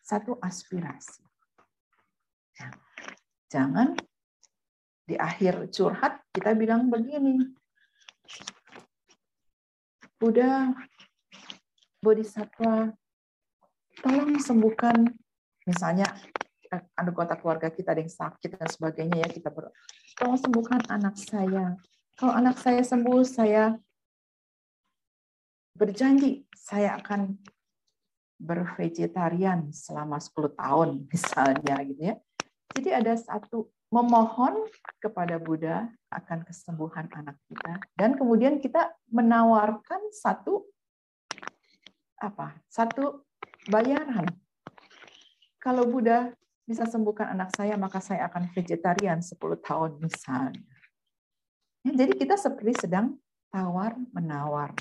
satu 0.07 0.39
aspirasi. 0.39 1.19
Nah, 2.63 2.71
jangan 3.51 3.91
di 5.03 5.19
akhir 5.19 5.67
curhat 5.75 6.23
kita 6.31 6.55
bilang 6.55 6.87
begini 6.87 7.43
Buddha 10.17 10.73
Bodhisattva 12.01 12.89
tolong 14.01 14.37
sembuhkan 14.41 15.05
misalnya 15.69 16.09
anggota 16.97 17.37
keluarga 17.37 17.69
kita 17.69 17.93
ada 17.93 18.01
yang 18.01 18.11
sakit 18.11 18.57
dan 18.57 18.69
sebagainya 18.69 19.23
ya 19.23 19.29
kita 19.29 19.53
ber 19.53 19.71
tolong 20.17 20.37
sembuhkan 20.41 20.81
anak 20.89 21.15
saya. 21.21 21.77
Kalau 22.17 22.33
anak 22.33 22.57
saya 22.57 22.81
sembuh 22.81 23.21
saya 23.21 23.77
berjanji 25.77 26.49
saya 26.57 26.97
akan 26.97 27.37
bervegetarian 28.41 29.69
selama 29.69 30.17
10 30.17 30.57
tahun 30.57 30.89
misalnya 31.13 31.75
gitu 31.85 32.01
ya. 32.01 32.15
Jadi 32.73 32.89
ada 32.93 33.13
satu 33.13 33.69
memohon 33.87 34.67
kepada 34.99 35.39
Buddha 35.39 35.87
akan 36.11 36.43
kesembuhan 36.43 37.07
anak 37.15 37.39
kita 37.47 37.79
dan 37.95 38.19
kemudian 38.19 38.59
kita 38.59 38.91
menawarkan 39.07 40.11
satu 40.11 40.67
apa 42.19 42.57
satu 42.67 43.23
bayaran 43.71 44.27
kalau 45.57 45.83
Buddha 45.83 46.31
bisa 46.67 46.83
sembuhkan 46.83 47.31
anak 47.31 47.55
saya, 47.55 47.79
maka 47.79 48.03
saya 48.03 48.27
akan 48.27 48.51
vegetarian 48.51 49.23
10 49.23 49.39
tahun 49.63 49.91
misalnya. 50.03 50.75
Ya, 51.83 51.91
jadi 51.91 52.11
kita 52.15 52.35
seperti 52.35 52.87
sedang 52.87 53.15
tawar-menawar. 53.51 54.75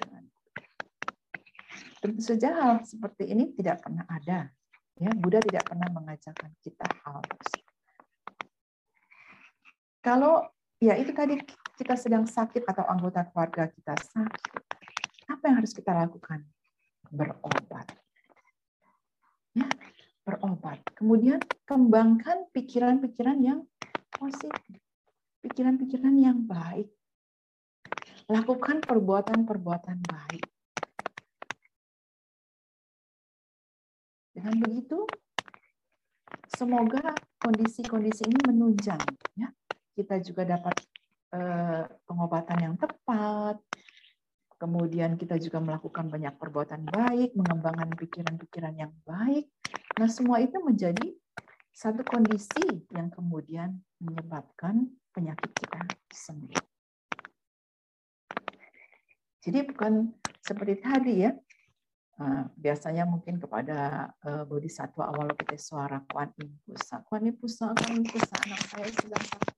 Tentu 2.03 2.23
saja 2.23 2.55
hal 2.55 2.83
seperti 2.83 3.31
ini 3.31 3.55
tidak 3.55 3.87
pernah 3.87 4.03
ada. 4.11 4.51
Ya, 4.99 5.11
Buddha 5.15 5.39
tidak 5.43 5.67
pernah 5.67 5.87
mengajarkan 5.95 6.51
kita 6.63 6.87
hal 7.07 7.23
tersebut. 7.23 7.66
Kalau 10.07 10.47
ya 10.79 10.95
itu 10.95 11.11
tadi 11.11 11.35
kita 11.75 11.99
sedang 11.99 12.31
sakit 12.31 12.63
atau 12.63 12.87
anggota 12.87 13.27
keluarga 13.27 13.67
kita 13.67 13.99
sakit, 13.99 14.63
apa 15.27 15.43
yang 15.51 15.59
harus 15.59 15.75
kita 15.75 15.91
lakukan? 15.91 16.47
Berobat. 17.11 17.91
Ya, 19.51 19.67
berobat. 20.23 20.79
Kemudian 20.95 21.43
kembangkan 21.67 22.47
pikiran-pikiran 22.55 23.43
yang 23.43 23.67
positif, 24.15 24.79
pikiran-pikiran 25.43 26.15
yang 26.15 26.39
baik. 26.47 26.87
Lakukan 28.31 28.87
perbuatan-perbuatan 28.87 30.07
baik. 30.07 30.47
Dengan 34.39 34.55
begitu, 34.63 35.03
semoga 36.47 37.11
kondisi-kondisi 37.43 38.23
ini 38.31 38.39
menunjang. 38.47 39.03
Ya, 39.35 39.51
kita 39.97 40.21
juga 40.21 40.45
dapat 40.45 40.77
eh, 41.33 41.85
pengobatan 42.05 42.59
yang 42.61 42.77
tepat, 42.77 43.57
Kemudian 44.57 45.21
kita 45.21 45.37
juga 45.37 45.61
melakukan 45.61 46.09
banyak 46.09 46.33
perbuatan 46.41 46.89
baik, 46.89 47.37
mengembangkan 47.37 47.93
pikiran-pikiran 47.93 48.73
yang 48.73 48.93
baik. 49.05 49.53
Nah, 50.01 50.09
semua 50.09 50.41
itu 50.41 50.57
menjadi 50.65 51.13
satu 51.77 52.01
kondisi 52.09 52.89
yang 52.89 53.13
kemudian 53.13 53.77
menyebabkan 54.01 54.89
penyakit 55.13 55.53
kita 55.53 55.81
sembuh. 56.09 56.65
Jadi 59.45 59.59
bukan 59.69 60.09
seperti 60.41 60.75
tadi 60.81 61.15
ya, 61.29 61.37
nah, 62.17 62.49
biasanya 62.57 63.05
mungkin 63.05 63.37
kepada 63.37 64.09
uh, 64.25 64.49
bodhisattva 64.49 65.13
suara 65.61 66.01
Kuan 66.09 66.33
Yin 66.41 66.57
Pusa. 66.65 67.05
Kuan 67.05 67.29
Yin 67.29 67.37
Pusa, 67.37 67.77
Kuan 67.77 68.01
Yin 68.01 68.09
Pusa, 68.09 68.35
anak 68.41 68.61
saya 68.73 68.89
sedang 68.89 69.21
sakit. 69.21 69.56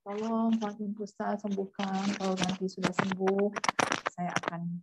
Tolong 0.00 0.56
Kuan 0.56 0.72
Yin 0.80 0.96
Pusa 0.96 1.36
sembuhkan, 1.36 2.16
kalau 2.16 2.32
nanti 2.32 2.72
sudah 2.72 2.88
sembuh, 2.88 3.52
saya 4.08 4.32
akan 4.32 4.80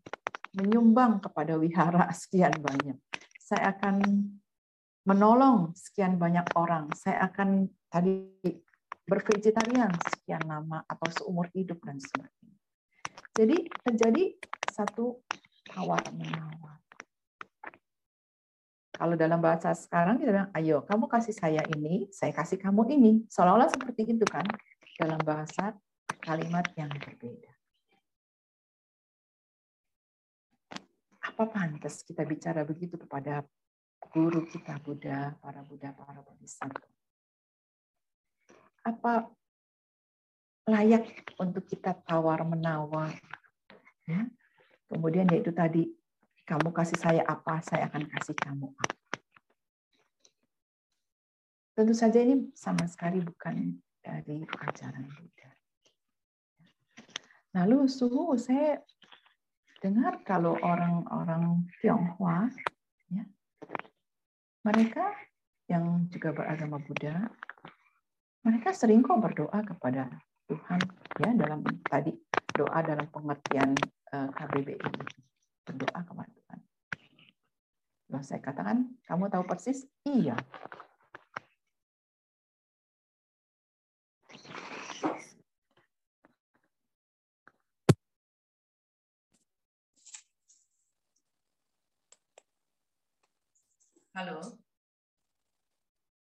menyumbang 0.61 1.17
kepada 1.25 1.57
wihara 1.57 2.05
sekian 2.21 2.53
banyak. 2.61 2.97
Saya 3.41 3.73
akan 3.73 3.97
menolong 5.09 5.73
sekian 5.73 6.21
banyak 6.21 6.45
orang. 6.53 6.93
Saya 6.93 7.25
akan 7.25 7.65
tadi 7.89 8.29
bervegetarian 9.09 9.89
sekian 10.05 10.43
lama 10.45 10.85
atau 10.85 11.07
seumur 11.09 11.49
hidup 11.55 11.81
dan 11.81 11.97
sebagainya. 11.97 12.59
Jadi 13.33 13.57
terjadi 13.89 14.23
satu 14.69 15.25
tawar 15.65 16.03
menawar. 16.13 16.77
Kalau 18.93 19.13
dalam 19.17 19.41
bahasa 19.41 19.73
sekarang 19.73 20.21
kita 20.21 20.29
bilang, 20.29 20.49
ayo 20.53 20.85
kamu 20.85 21.09
kasih 21.09 21.33
saya 21.33 21.65
ini, 21.73 22.05
saya 22.13 22.33
kasih 22.33 22.61
kamu 22.61 22.85
ini. 22.93 23.11
Seolah-olah 23.29 23.69
seperti 23.73 24.13
itu 24.13 24.25
kan 24.29 24.45
dalam 24.97 25.21
bahasa 25.21 25.77
kalimat 26.25 26.65
yang 26.73 26.89
berbeda. 26.89 27.53
Apa 31.21 31.43
pantas 31.53 32.01
kita 32.01 32.25
bicara 32.25 32.65
begitu 32.65 32.97
kepada 32.97 33.45
guru 34.09 34.41
kita 34.49 34.81
Buddha, 34.81 35.37
para 35.37 35.61
Buddha, 35.61 35.93
para 35.93 36.25
bodhisattva? 36.25 36.89
Apa 38.81 39.29
layak 40.65 41.29
untuk 41.37 41.69
kita 41.69 41.93
tawar-menawar? 42.01 43.13
Ya? 44.09 44.25
Kemudian 44.89 45.29
yaitu 45.29 45.53
tadi 45.53 45.93
kamu 46.47 46.73
kasih 46.73 46.97
saya 46.97 47.21
apa, 47.27 47.61
saya 47.61 47.85
akan 47.91 48.07
kasih 48.07 48.33
kamu 48.33 48.71
apa. 48.73 48.95
Tentu 51.77 51.93
saja 51.93 52.17
ini 52.23 52.49
sama 52.57 52.89
sekali 52.89 53.21
bukan 53.21 53.77
dari 54.07 54.47
ajaran 54.47 55.03
Buddha. 55.11 55.51
Lalu 57.59 57.91
suhu 57.91 58.39
saya 58.39 58.79
dengar 59.83 60.23
kalau 60.23 60.55
orang-orang 60.63 61.67
Tionghoa, 61.83 62.47
ya, 63.11 63.23
mereka 64.63 65.11
yang 65.67 66.07
juga 66.07 66.31
beragama 66.31 66.79
Buddha, 66.79 67.27
mereka 68.47 68.71
sering 68.71 69.03
kok 69.03 69.19
berdoa 69.19 69.59
kepada 69.67 70.07
Tuhan 70.47 70.79
ya 71.19 71.35
dalam 71.35 71.59
tadi 71.83 72.15
doa 72.55 72.79
dalam 72.79 73.03
pengertian 73.11 73.75
uh, 74.15 74.31
KBBI 74.31 74.79
berdoa 75.67 75.99
kepada 75.99 76.31
Tuhan. 76.31 76.59
Lalu 78.07 78.23
saya 78.23 78.39
katakan, 78.39 78.87
kamu 79.03 79.27
tahu 79.27 79.43
persis? 79.43 79.83
Iya. 80.07 80.39
Halo. 94.17 94.41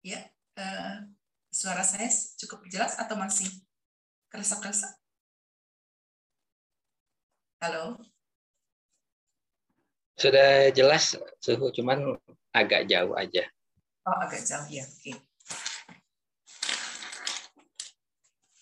Ya, 0.04 0.20
uh, 0.60 1.08
suara 1.48 1.88
saya 1.88 2.12
cukup 2.36 2.68
jelas 2.68 3.00
atau 3.00 3.16
masih 3.16 3.48
kerasa-kerasa? 4.28 4.92
Halo. 7.64 7.96
Sudah 10.20 10.68
jelas 10.76 11.16
suhu, 11.40 11.72
cuman 11.72 12.20
agak 12.52 12.92
jauh 12.92 13.16
aja. 13.16 13.48
Oh, 14.04 14.20
agak 14.20 14.44
jauh 14.44 14.68
ya. 14.68 14.84
Oke. 14.84 15.16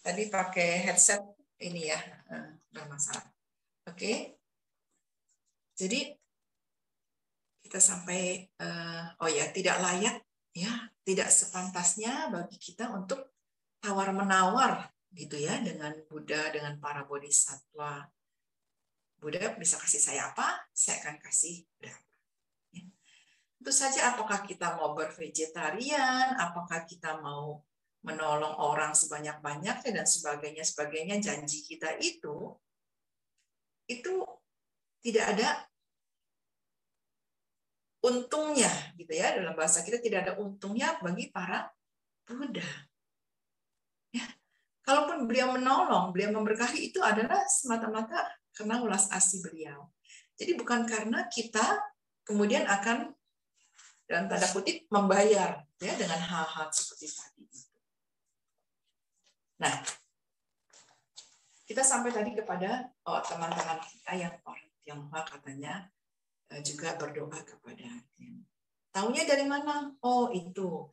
Tadi 0.05 0.29
pakai 0.29 0.85
headset 0.85 1.25
ini 1.65 1.89
ya, 1.89 1.97
enggak 2.69 2.85
eh, 2.85 2.89
masalah. 2.93 3.25
Oke. 3.89 4.37
Jadi 5.73 6.13
kita 7.65 7.81
sampai 7.81 8.45
uh, 8.61 9.17
oh 9.25 9.29
ya, 9.29 9.49
tidak 9.49 9.81
layak 9.81 10.21
ya, 10.53 10.69
tidak 11.01 11.33
sepantasnya 11.33 12.29
bagi 12.29 12.61
kita 12.61 12.93
untuk 12.93 13.33
tawar 13.81 14.13
menawar 14.13 14.85
gitu 15.09 15.41
ya 15.41 15.57
dengan 15.65 15.97
Buddha 16.05 16.53
dengan 16.53 16.77
para 16.77 17.07
bodhisattva 17.09 18.05
Buddha 19.17 19.57
bisa 19.57 19.81
kasih 19.81 19.97
saya 19.97 20.21
apa, 20.29 20.69
saya 20.69 21.01
akan 21.01 21.17
kasih 21.17 21.65
berapa. 21.81 22.13
Ya. 22.75 22.85
Tentu 23.57 23.71
saja 23.73 24.13
apakah 24.13 24.45
kita 24.45 24.77
mau 24.77 24.93
bervegetarian, 24.93 26.37
apakah 26.37 26.85
kita 26.85 27.17
mau 27.23 27.65
menolong 28.05 28.53
orang 28.61 28.93
sebanyak-banyaknya 28.93 29.89
dan 29.89 30.05
sebagainya 30.05 30.61
sebagainya 30.61 31.17
janji 31.17 31.65
kita 31.65 31.97
itu 31.97 32.53
itu 33.89 34.21
tidak 35.01 35.25
ada 35.33 35.65
untungnya 38.05 38.69
gitu 38.93 39.09
ya 39.17 39.33
dalam 39.33 39.57
bahasa 39.57 39.81
kita 39.81 39.97
tidak 39.97 40.29
ada 40.29 40.33
untungnya 40.37 40.93
bagi 41.01 41.33
para 41.33 41.65
Buddha. 42.25 42.65
Ya. 44.13 44.25
Kalaupun 44.85 45.25
beliau 45.25 45.57
menolong, 45.57 46.13
beliau 46.13 46.29
memberkahi 46.37 46.93
itu 46.93 47.01
adalah 47.01 47.41
semata-mata 47.49 48.21
karena 48.53 48.81
ulas 48.85 49.09
asih 49.09 49.41
beliau. 49.41 49.89
Jadi 50.37 50.53
bukan 50.53 50.85
karena 50.85 51.25
kita 51.25 51.81
kemudian 52.21 52.69
akan 52.69 53.13
dalam 54.05 54.29
tanda 54.29 54.45
kutip 54.53 54.85
membayar 54.93 55.65
ya 55.81 55.93
dengan 55.97 56.21
hal-hal 56.21 56.69
seperti 56.69 57.09
tadi 57.09 57.41
itu. 57.49 57.77
Nah, 59.57 59.73
kita 61.65 61.81
sampai 61.81 62.13
tadi 62.13 62.37
kepada 62.37 62.85
oh, 63.09 63.21
teman-teman 63.25 63.81
kita 63.81 64.11
yang 64.13 64.33
orang 64.45 64.69
Tionghoa 64.85 65.21
katanya 65.25 65.89
juga 66.61 66.95
berdoa 66.95 67.41
kepada 67.41 67.89
Taunya 68.95 69.27
dari 69.27 69.43
mana? 69.43 69.91
Oh 70.07 70.31
itu. 70.31 70.87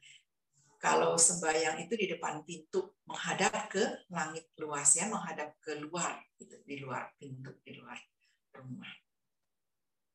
Kalau 0.82 1.14
sembahyang 1.14 1.86
itu 1.86 1.94
di 1.94 2.10
depan 2.10 2.42
pintu 2.42 2.98
menghadap 3.06 3.70
ke 3.70 4.10
langit 4.10 4.50
luas 4.58 4.98
ya 4.98 5.06
menghadap 5.06 5.54
ke 5.62 5.78
luar 5.78 6.18
gitu, 6.34 6.58
di 6.66 6.82
luar 6.82 7.14
pintu 7.14 7.54
di 7.62 7.78
luar 7.78 7.94
rumah. 8.58 8.90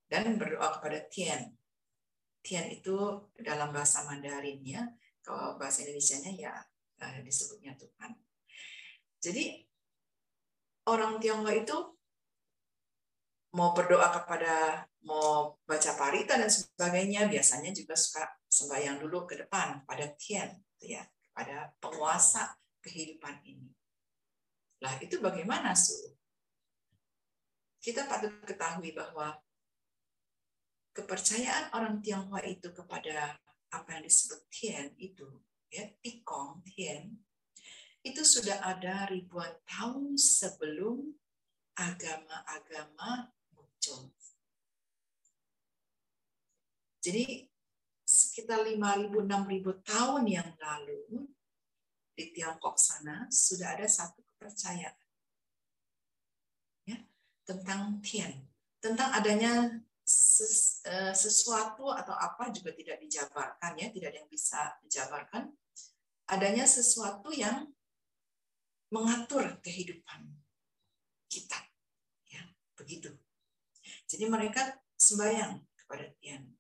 Dan 0.04 0.36
berdoa 0.36 0.68
kepada 0.76 1.00
Tian 1.08 1.48
Tian 2.44 2.68
itu 2.68 2.96
dalam 3.40 3.72
bahasa 3.72 4.04
Mandarin 4.04 4.60
ya 4.68 4.84
kalau 5.24 5.56
bahasa 5.56 5.88
Indonesia-nya 5.88 6.32
ya 6.36 6.54
eh, 7.00 7.24
disebutnya 7.24 7.72
Tuhan. 7.80 8.12
Jadi 9.24 9.64
orang 10.92 11.24
Tionghoa 11.24 11.56
itu 11.56 11.78
mau 13.56 13.72
berdoa 13.72 14.12
kepada 14.12 14.84
mau 15.08 15.56
baca 15.64 15.92
parita 15.96 16.36
dan 16.36 16.52
sebagainya 16.52 17.32
biasanya 17.32 17.72
juga 17.72 17.96
suka 17.96 18.28
sembahyang 18.44 19.00
dulu 19.00 19.24
ke 19.24 19.40
depan 19.40 19.88
pada 19.88 20.12
Tian, 20.20 20.52
gitu 20.76 21.00
ya, 21.00 21.04
pada 21.32 21.72
penguasa 21.80 22.60
kehidupan 22.84 23.40
ini. 23.48 23.72
Lah 24.84 25.00
itu 25.00 25.24
bagaimana 25.24 25.72
su? 25.72 25.96
Kita 27.80 28.04
patut 28.04 28.44
ketahui 28.44 28.92
bahwa 28.92 29.32
kepercayaan 30.92 31.72
orang 31.72 32.04
Tionghoa 32.04 32.44
itu 32.44 32.76
kepada 32.76 33.40
apa 33.72 33.90
yang 33.96 34.04
disebut 34.04 34.44
Tian 34.52 34.92
itu, 35.00 35.40
ya 35.72 35.88
Tikong 36.04 36.68
Tian, 36.68 37.16
itu 38.04 38.22
sudah 38.28 38.60
ada 38.60 39.08
ribuan 39.08 39.56
tahun 39.64 40.20
sebelum 40.20 41.16
agama-agama 41.78 43.32
muncul. 43.54 44.17
Jadi 47.08 47.40
sekitar 48.04 48.68
5.000-6.000 48.68 49.88
tahun 49.88 50.24
yang 50.28 50.52
lalu 50.60 51.24
di 52.12 52.36
Tiongkok 52.36 52.76
sana 52.76 53.32
sudah 53.32 53.80
ada 53.80 53.88
satu 53.88 54.20
kepercayaan 54.28 55.08
ya, 56.84 57.00
tentang 57.48 58.04
Tian, 58.04 58.44
tentang 58.84 59.16
adanya 59.16 59.72
uh, 59.72 61.14
sesuatu 61.16 61.96
atau 61.96 62.12
apa 62.12 62.52
juga 62.52 62.76
tidak 62.76 63.00
dijabarkan 63.00 63.72
ya, 63.80 63.88
tidak 63.88 64.12
ada 64.12 64.20
yang 64.20 64.32
bisa 64.32 64.76
dijabarkan. 64.84 65.44
Adanya 66.28 66.68
sesuatu 66.68 67.32
yang 67.32 67.72
mengatur 68.92 69.64
kehidupan 69.64 70.28
kita, 71.32 71.72
ya 72.28 72.44
begitu. 72.76 73.16
Jadi 74.12 74.28
mereka 74.28 74.76
sembahyang 75.00 75.64
kepada 75.80 76.12
Tian 76.20 76.57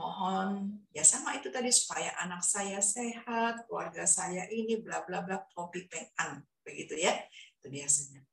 mohon 0.00 0.80
ya 0.96 1.04
sama 1.04 1.36
itu 1.36 1.52
tadi 1.52 1.68
supaya 1.68 2.16
anak 2.24 2.40
saya 2.40 2.80
sehat, 2.80 3.68
keluarga 3.68 4.08
saya 4.08 4.48
ini 4.48 4.80
bla 4.80 5.04
bla 5.04 5.20
bla 5.20 5.44
kopi 5.52 5.84
pengan 5.84 6.40
begitu 6.64 6.96
ya. 6.96 7.12
Itu 7.60 7.68
biasanya. 7.68 8.24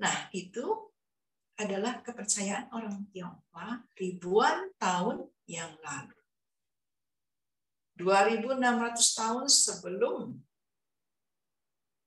Nah, 0.00 0.32
itu 0.32 0.64
adalah 1.60 2.00
kepercayaan 2.00 2.72
orang 2.72 3.04
Tionghoa 3.12 3.84
ribuan 4.00 4.72
tahun 4.80 5.28
yang 5.44 5.76
lalu. 5.84 6.16
2600 8.00 8.56
tahun 8.96 9.44
sebelum 9.44 10.40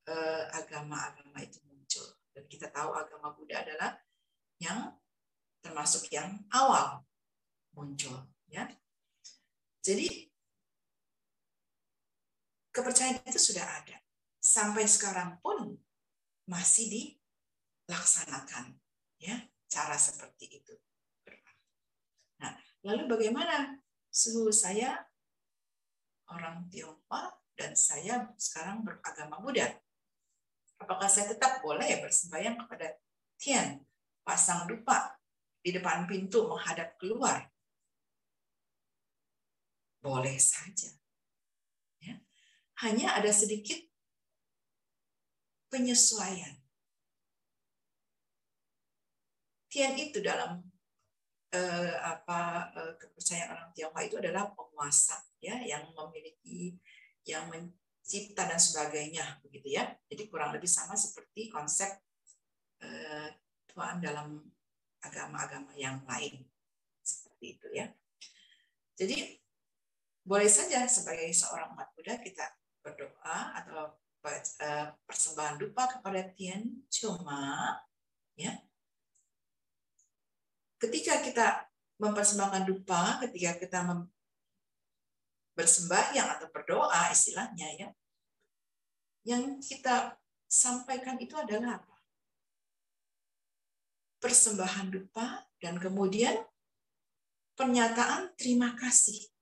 eh, 0.09 0.43
agama-agama 0.57 1.37
itu 1.45 1.61
muncul. 1.69 2.17
Dan 2.33 2.49
kita 2.49 2.73
tahu 2.73 2.97
agama 2.97 3.29
Buddha 3.37 3.61
adalah 3.61 3.93
yang 4.57 4.97
termasuk 5.61 6.09
yang 6.09 6.41
awal 6.49 7.05
muncul 7.77 8.25
ya 8.49 8.69
jadi 9.83 10.31
kepercayaan 12.71 13.21
itu 13.27 13.39
sudah 13.51 13.67
ada 13.67 13.99
sampai 14.39 14.87
sekarang 14.87 15.37
pun 15.43 15.75
masih 16.47 16.87
dilaksanakan 16.87 18.79
ya 19.19 19.37
cara 19.67 19.99
seperti 19.99 20.63
itu. 20.63 20.73
Nah, 22.39 22.55
lalu 22.83 23.07
bagaimana 23.07 23.79
suhu 24.11 24.51
saya 24.51 25.03
orang 26.31 26.67
Tionghoa 26.67 27.31
dan 27.55 27.77
saya 27.77 28.33
sekarang 28.35 28.83
beragama 28.83 29.39
Buddha? 29.39 29.69
Apakah 30.81 31.07
saya 31.07 31.31
tetap 31.31 31.63
boleh 31.63 32.03
bersembahyang 32.03 32.59
kepada 32.59 32.99
Tian, 33.39 33.79
pasang 34.25 34.67
dupa 34.67 35.15
di 35.63 35.71
depan 35.71 36.03
pintu 36.09 36.43
menghadap 36.49 36.99
keluar? 36.99 37.52
Boleh 40.03 40.35
saja. 40.35 40.91
Ya. 42.03 42.19
Hanya 42.83 43.15
ada 43.15 43.31
sedikit 43.31 43.79
penyesuaian. 45.71 46.59
Tian 49.71 49.95
itu 49.97 50.21
dalam 50.21 50.61
uh, 51.55 51.95
apa 52.03 52.69
uh, 52.77 52.93
kepercayaan 52.99 53.57
orang 53.57 53.71
Tionghoa 53.73 54.05
itu 54.05 54.15
adalah 54.21 54.53
penguasa 54.53 55.17
ya 55.41 55.57
yang 55.65 55.89
memiliki 55.95 56.77
yang 57.25 57.49
mencipta 57.49 58.45
dan 58.45 58.59
sebagainya 58.59 59.39
begitu 59.41 59.73
ya. 59.73 59.87
Jadi 60.11 60.29
kurang 60.29 60.53
lebih 60.53 60.69
sama 60.69 60.93
seperti 60.93 61.49
konsep 61.49 61.89
uh, 62.83 63.33
Tuhan 63.71 64.03
dalam 64.03 64.45
agama-agama 65.01 65.73
yang 65.79 66.05
lain 66.05 66.43
seperti 67.01 67.57
itu 67.57 67.67
ya. 67.73 67.89
Jadi 68.93 69.42
boleh 70.23 70.47
saja 70.47 70.87
sebagai 70.87 71.27
seorang 71.35 71.75
umat 71.75 71.91
Buddha 71.95 72.15
kita 72.23 72.47
berdoa 72.79 73.59
atau 73.59 73.99
persembahan 75.03 75.59
dupa 75.59 75.83
kepada 75.99 76.23
Tian 76.31 76.63
cuma 76.87 77.75
ya. 78.39 78.55
Ketika 80.79 81.19
kita 81.19 81.67
mempersembahkan 81.99 82.63
dupa 82.63 83.19
ketika 83.27 83.59
kita 83.59 83.79
mem 83.83 84.07
bersembahyang 85.53 86.39
atau 86.39 86.47
berdoa 86.49 87.13
istilahnya 87.13 87.67
ya 87.77 87.89
yang 89.23 89.59
kita 89.61 90.17
sampaikan 90.47 91.19
itu 91.19 91.35
adalah 91.35 91.83
apa? 91.83 91.97
Persembahan 94.23 94.87
dupa 94.87 95.43
dan 95.59 95.79
kemudian 95.83 96.47
pernyataan 97.59 98.31
terima 98.39 98.71
kasih 98.75 99.32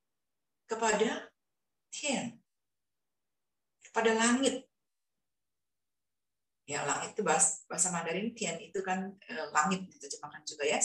kepada 0.71 1.27
Tian 1.91 2.39
kepada 3.91 4.15
langit. 4.15 4.63
Ya 6.63 6.88
langit 6.88 7.12
itu 7.12 7.27
bahasa, 7.27 7.67
bahasa 7.67 7.91
Mandarin 7.91 8.31
Tian 8.31 8.55
itu 8.63 8.79
kan 8.79 9.12
e, 9.27 9.34
langit 9.51 9.91
diterjemahkan 9.91 10.47
juga 10.47 10.63
ya 10.63 10.79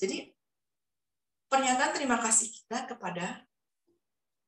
jadi 0.00 0.32
pernyataan 1.52 1.92
terima 1.94 2.18
kasih 2.18 2.50
kita 2.50 2.88
kepada 2.88 3.44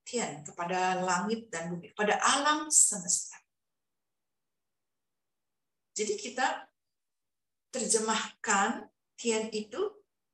Tian 0.07 0.47
kepada 0.47 1.03
langit 1.03 1.51
dan 1.51 1.75
bumi 1.75 1.91
kepada 1.91 2.17
alam 2.23 2.71
semesta. 2.71 3.37
Jadi 5.97 6.15
kita 6.15 6.71
terjemahkan 7.75 8.87
Tian 9.19 9.51
itu 9.51 9.81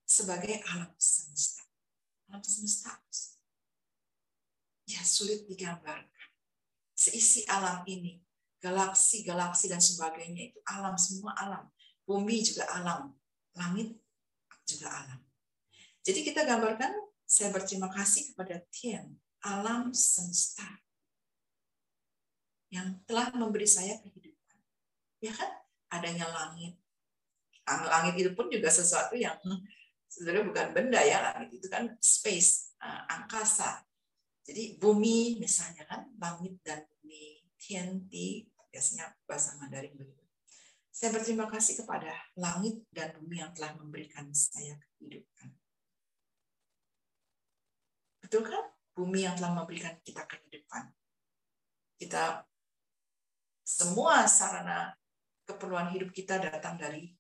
sebagai 0.05 0.61
alam 0.75 0.93
semesta. 1.01 1.65
Alam 2.29 2.45
semesta 2.45 2.93
ya 4.93 5.03
sulit 5.03 5.49
digambarkan 5.49 6.09
seisi 6.93 7.43
alam 7.49 7.83
ini 7.89 8.23
galaksi-galaksi 8.63 9.67
dan 9.67 9.83
sebagainya 9.83 10.55
itu 10.55 10.59
alam 10.71 10.95
semua 10.95 11.35
alam. 11.35 11.67
Bumi 12.07 12.47
juga 12.47 12.71
alam, 12.71 13.11
langit 13.59 13.99
juga 14.63 14.87
alam. 14.87 15.19
Jadi 16.07 16.23
kita 16.23 16.47
gambarkan 16.47 16.95
saya 17.27 17.51
berterima 17.51 17.91
kasih 17.91 18.31
kepada 18.31 18.63
Tian, 18.71 19.19
alam 19.43 19.91
semesta 19.91 20.67
yang 22.71 23.03
telah 23.05 23.35
memberi 23.35 23.67
saya 23.67 23.99
kehidupan. 23.99 24.59
Ya 25.19 25.35
kan? 25.35 25.51
Adanya 25.93 26.31
langit. 26.31 26.79
Langit 27.67 28.15
itu 28.19 28.31
pun 28.35 28.49
juga 28.51 28.71
sesuatu 28.71 29.15
yang 29.19 29.39
sebenarnya 30.11 30.45
bukan 30.49 30.67
benda 30.75 31.01
ya, 31.03 31.35
langit 31.35 31.59
itu 31.59 31.67
kan 31.67 31.99
space, 31.99 32.79
eh, 32.79 33.03
angkasa. 33.11 33.83
Jadi 34.43 34.77
bumi 34.83 35.39
misalnya 35.39 35.87
kan, 35.87 36.11
langit 36.19 36.59
dan 36.67 36.83
bumi, 36.83 37.47
tianti, 37.55 38.43
biasanya 38.73 39.15
bahasa 39.23 39.55
Mandarin 39.63 39.95
begitu. 39.95 40.23
Saya 40.93 41.15
berterima 41.15 41.49
kasih 41.49 41.83
kepada 41.85 42.13
langit 42.37 42.85
dan 42.93 43.15
bumi 43.17 43.41
yang 43.41 43.55
telah 43.57 43.73
memberikan 43.79 44.29
saya 44.35 44.77
kehidupan. 44.99 45.49
Betul 48.21 48.43
kan? 48.45 48.65
Bumi 48.93 49.25
yang 49.25 49.39
telah 49.39 49.57
memberikan 49.57 49.97
kita 50.05 50.27
kehidupan. 50.29 50.93
Kita 51.97 52.45
semua 53.63 54.27
sarana 54.29 54.93
keperluan 55.49 55.89
hidup 55.95 56.13
kita 56.13 56.37
datang 56.43 56.77
dari 56.77 57.15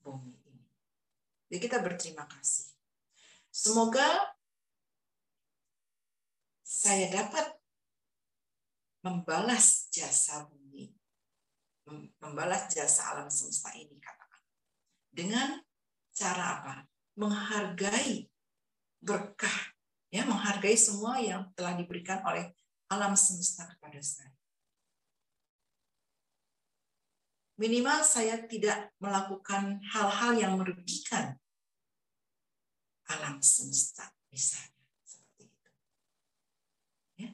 bumi 0.00 0.32
ini. 0.48 0.64
Jadi 1.52 1.58
kita 1.58 1.84
berterima 1.84 2.24
kasih. 2.24 2.70
Semoga 3.52 4.37
saya 6.68 7.08
dapat 7.08 7.56
membalas 9.00 9.88
jasa 9.88 10.44
bumi 10.44 10.92
membalas 12.20 12.68
jasa 12.68 13.16
alam 13.16 13.28
semesta 13.32 13.72
ini 13.72 13.96
katakan. 13.96 14.44
Dengan 15.08 15.48
cara 16.12 16.60
apa? 16.60 16.74
Menghargai 17.18 18.28
berkah, 19.02 19.74
ya, 20.12 20.22
menghargai 20.28 20.78
semua 20.78 21.18
yang 21.18 21.50
telah 21.56 21.74
diberikan 21.74 22.22
oleh 22.22 22.52
alam 22.92 23.16
semesta 23.18 23.66
kepada 23.66 23.98
saya. 24.04 24.30
Minimal 27.58 28.06
saya 28.06 28.38
tidak 28.46 28.94
melakukan 29.02 29.82
hal-hal 29.90 30.38
yang 30.38 30.54
merugikan 30.54 31.34
alam 33.10 33.42
semesta, 33.42 34.14
misalnya 34.30 34.86
seperti 35.02 35.50
itu. 35.50 35.70
Ya. 37.18 37.30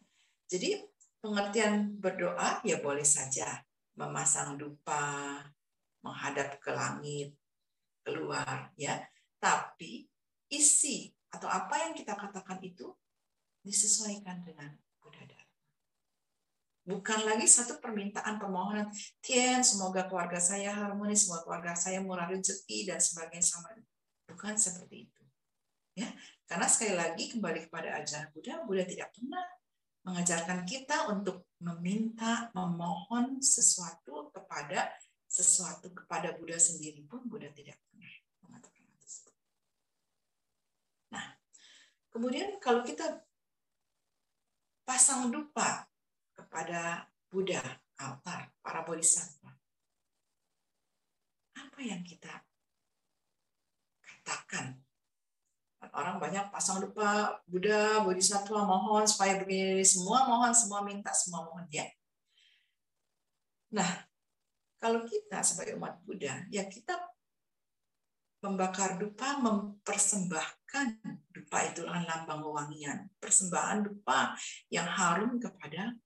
Jadi 0.54 0.78
pengertian 1.18 1.98
berdoa 1.98 2.62
ya 2.62 2.78
boleh 2.78 3.02
saja 3.02 3.58
memasang 3.98 4.54
dupa, 4.54 5.42
menghadap 6.06 6.62
ke 6.62 6.70
langit, 6.70 7.34
keluar 8.06 8.70
ya. 8.78 9.02
Tapi 9.42 10.06
isi 10.46 11.10
atau 11.34 11.50
apa 11.50 11.90
yang 11.90 11.92
kita 11.98 12.14
katakan 12.14 12.62
itu 12.62 12.86
disesuaikan 13.66 14.46
dengan 14.46 14.70
Buddha. 15.02 15.42
Bukan 16.86 17.26
lagi 17.26 17.50
satu 17.50 17.82
permintaan 17.82 18.38
permohonan, 18.38 18.94
Tien, 19.18 19.64
semoga 19.66 20.06
keluarga 20.06 20.38
saya 20.38 20.70
harmonis, 20.70 21.26
semoga 21.26 21.42
keluarga 21.50 21.74
saya 21.74 21.98
murah 21.98 22.30
rezeki 22.30 22.94
dan 22.94 23.02
sebagainya 23.02 23.42
sama. 23.42 23.74
Bukan 24.30 24.54
seperti 24.54 25.10
itu. 25.10 25.22
Ya, 25.98 26.14
karena 26.46 26.66
sekali 26.70 26.94
lagi 26.94 27.24
kembali 27.34 27.66
kepada 27.66 27.98
ajaran 27.98 28.30
Buddha, 28.30 28.62
Buddha 28.62 28.86
tidak 28.86 29.10
pernah 29.16 29.42
mengajarkan 30.04 30.68
kita 30.68 31.08
untuk 31.08 31.48
meminta, 31.64 32.52
memohon 32.52 33.40
sesuatu 33.40 34.28
kepada 34.30 34.92
sesuatu 35.34 35.90
kepada 35.90 36.30
Buddha 36.38 36.54
sendiri 36.54 37.02
pun 37.10 37.26
Buddha 37.26 37.50
tidak 37.50 37.74
pernah 37.90 38.06
mengatakan 38.46 38.86
hal 38.86 38.96
tersebut. 39.02 39.34
Nah, 41.10 41.26
kemudian 42.14 42.48
kalau 42.62 42.86
kita 42.86 43.26
pasang 44.86 45.34
dupa 45.34 45.90
kepada 46.38 47.10
Buddha, 47.26 47.64
altar, 47.98 48.54
para 48.62 48.86
bodhisattva, 48.86 49.58
apa 51.58 51.80
yang 51.82 52.06
kita 52.06 52.30
katakan 54.06 54.63
orang 55.94 56.18
banyak 56.18 56.50
pasang 56.50 56.83
lupa 56.83 57.38
Buddha, 57.46 58.02
Bodhisattva 58.02 58.66
mohon 58.66 59.07
supaya 59.07 59.38
begini 59.38 59.87
semua 59.87 60.26
mohon, 60.26 60.50
semua 60.50 60.83
minta, 60.83 61.14
semua 61.14 61.46
mohon 61.46 61.64
ya. 61.70 61.87
Nah, 63.74 64.07
kalau 64.78 65.07
kita 65.07 65.40
sebagai 65.40 65.78
umat 65.78 65.98
Buddha, 66.02 66.44
ya 66.50 66.66
kita 66.66 66.94
membakar 68.44 69.00
dupa, 69.00 69.40
mempersembahkan 69.40 70.87
dupa 71.33 71.59
itu 71.64 71.83
lambang 71.88 72.44
wewangian, 72.44 73.09
persembahan 73.16 73.88
dupa 73.88 74.37
yang 74.68 74.85
harum 74.85 75.40
kepada 75.40 75.96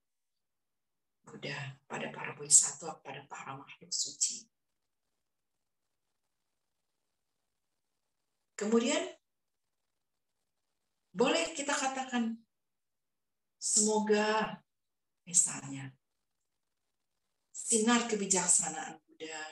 Buddha, 1.27 1.77
pada 1.85 2.09
para 2.15 2.33
bodhisattva, 2.39 3.03
pada 3.03 3.27
para 3.27 3.59
makhluk 3.59 3.93
suci. 3.93 4.49
Kemudian 8.59 9.18
boleh 11.19 11.51
kita 11.51 11.75
katakan, 11.75 12.39
semoga 13.59 14.63
misalnya 15.27 15.91
sinar 17.51 18.07
kebijaksanaan 18.07 19.03
Buddha 19.03 19.43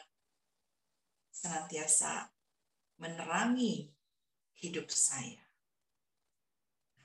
senantiasa 1.34 2.30
menerangi 3.02 3.90
hidup 4.62 4.86
saya. 4.94 5.42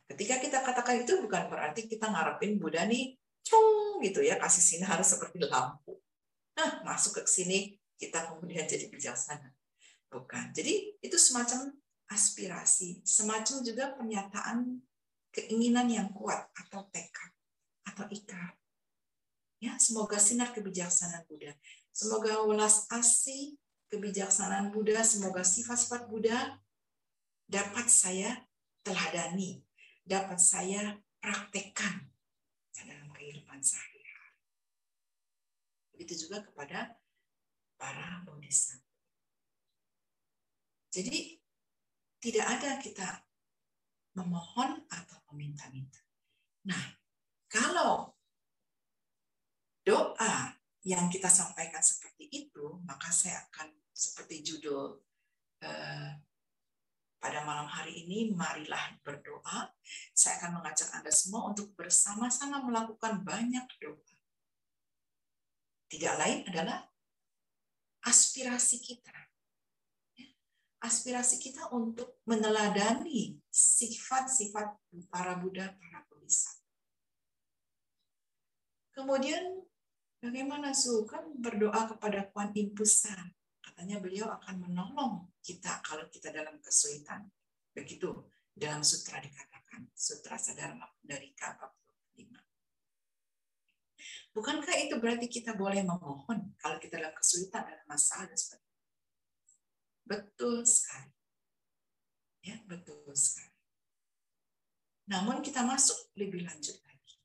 Ketika 0.05 0.37
kita 0.37 0.61
katakan 0.61 1.01
itu 1.01 1.25
bukan 1.25 1.49
berarti 1.49 1.89
kita 1.89 2.13
ngarepin 2.13 2.61
Buddha 2.61 2.85
nih 2.85 3.17
cung 3.41 3.97
gitu 4.05 4.21
ya 4.21 4.37
kasih 4.37 4.61
sinar 4.61 5.01
seperti 5.01 5.41
lampu. 5.41 5.97
Nah, 6.53 6.85
masuk 6.85 7.17
ke 7.17 7.21
sini 7.25 7.81
kita 7.97 8.29
kemudian 8.29 8.69
jadi 8.69 8.85
bijaksana. 8.93 9.49
Bukan. 10.11 10.53
Jadi 10.53 11.01
itu 11.01 11.17
semacam 11.17 11.80
aspirasi, 12.11 12.99
semacam 13.07 13.63
juga 13.63 13.95
pernyataan 13.95 14.83
keinginan 15.31 15.87
yang 15.87 16.11
kuat 16.11 16.51
atau 16.51 16.83
tekad 16.91 17.31
atau 17.87 18.05
ikrar. 18.11 18.59
Ya, 19.63 19.79
semoga 19.79 20.19
sinar 20.19 20.51
kebijaksanaan 20.51 21.23
Buddha, 21.29 21.55
semoga 21.95 22.43
welas 22.43 22.89
asih 22.91 23.55
kebijaksanaan 23.87 24.75
Buddha, 24.75 24.99
semoga 25.07 25.45
sifat-sifat 25.45 26.11
Buddha 26.11 26.59
dapat 27.47 27.87
saya 27.87 28.43
teladani, 28.83 29.63
dapat 30.03 30.41
saya 30.41 30.99
praktekkan 31.21 32.09
dalam 32.73 33.13
kehidupan 33.13 33.61
sehari-hari. 33.61 34.39
Begitu 35.93 36.27
juga 36.27 36.41
kepada 36.43 36.97
para 37.77 38.25
bodhisattva. 38.25 38.89
Jadi 40.91 41.40
tidak 42.21 42.45
ada 42.45 42.77
kita 42.77 43.09
memohon 44.13 44.85
atau 44.87 45.17
meminta-minta. 45.33 45.97
Nah, 46.69 47.01
kalau 47.49 48.13
doa 49.81 50.53
yang 50.85 51.09
kita 51.09 51.27
sampaikan 51.27 51.81
seperti 51.81 52.29
itu, 52.29 52.77
maka 52.85 53.09
saya 53.09 53.41
akan 53.49 53.73
seperti 53.89 54.45
judul 54.45 55.01
eh, 55.65 56.13
pada 57.21 57.45
malam 57.45 57.69
hari 57.69 58.05
ini, 58.05 58.33
marilah 58.33 58.97
berdoa. 59.05 59.69
Saya 60.13 60.41
akan 60.41 60.61
mengajak 60.61 60.89
Anda 60.93 61.13
semua 61.13 61.53
untuk 61.53 61.73
bersama-sama 61.77 62.65
melakukan 62.65 63.21
banyak 63.21 63.65
doa. 63.77 64.13
Tidak 65.85 66.13
lain 66.17 66.45
adalah 66.49 66.81
aspirasi 68.01 68.81
kita. 68.81 69.30
Aspirasi 70.81 71.37
kita 71.37 71.69
untuk 71.69 72.25
meneladani 72.25 73.37
sifat-sifat 73.53 74.81
para 75.13 75.37
Buddha, 75.37 75.77
para 75.77 76.01
Bodhisattva. 76.09 76.61
Kemudian 78.97 79.61
bagaimana 80.17 80.73
Su? 80.73 81.05
Kan 81.05 81.37
berdoa 81.37 81.85
kepada 81.85 82.25
Kuan 82.33 82.49
Pusat. 82.53 83.29
Katanya 83.61 84.01
beliau 84.01 84.33
akan 84.33 84.67
menolong 84.67 85.29
kita 85.45 85.85
kalau 85.85 86.09
kita 86.09 86.33
dalam 86.33 86.57
kesulitan. 86.57 87.29
Begitu 87.77 88.09
dalam 88.51 88.81
sutra 88.81 89.21
dikatakan, 89.21 89.85
sutra 89.93 90.35
sadar 90.35 90.75
dari 90.99 91.31
K 91.37 91.41
45. 92.17 92.41
Bukankah 94.31 94.75
itu 94.81 94.95
berarti 94.97 95.27
kita 95.29 95.53
boleh 95.53 95.83
memohon 95.85 96.55
kalau 96.57 96.81
kita 96.81 96.97
dalam 96.99 97.13
kesulitan, 97.13 97.69
dalam 97.69 97.85
masalah 97.87 98.27
dan 98.27 98.39
sebagainya? 98.39 98.70
Betul 100.05 100.65
sekali. 100.67 101.13
Ya, 102.41 102.57
betul 102.65 103.05
sekali. 103.13 103.53
Namun 105.11 105.43
kita 105.43 105.61
masuk 105.67 106.13
lebih 106.15 106.47
lanjut 106.47 106.77
lagi. 106.87 107.15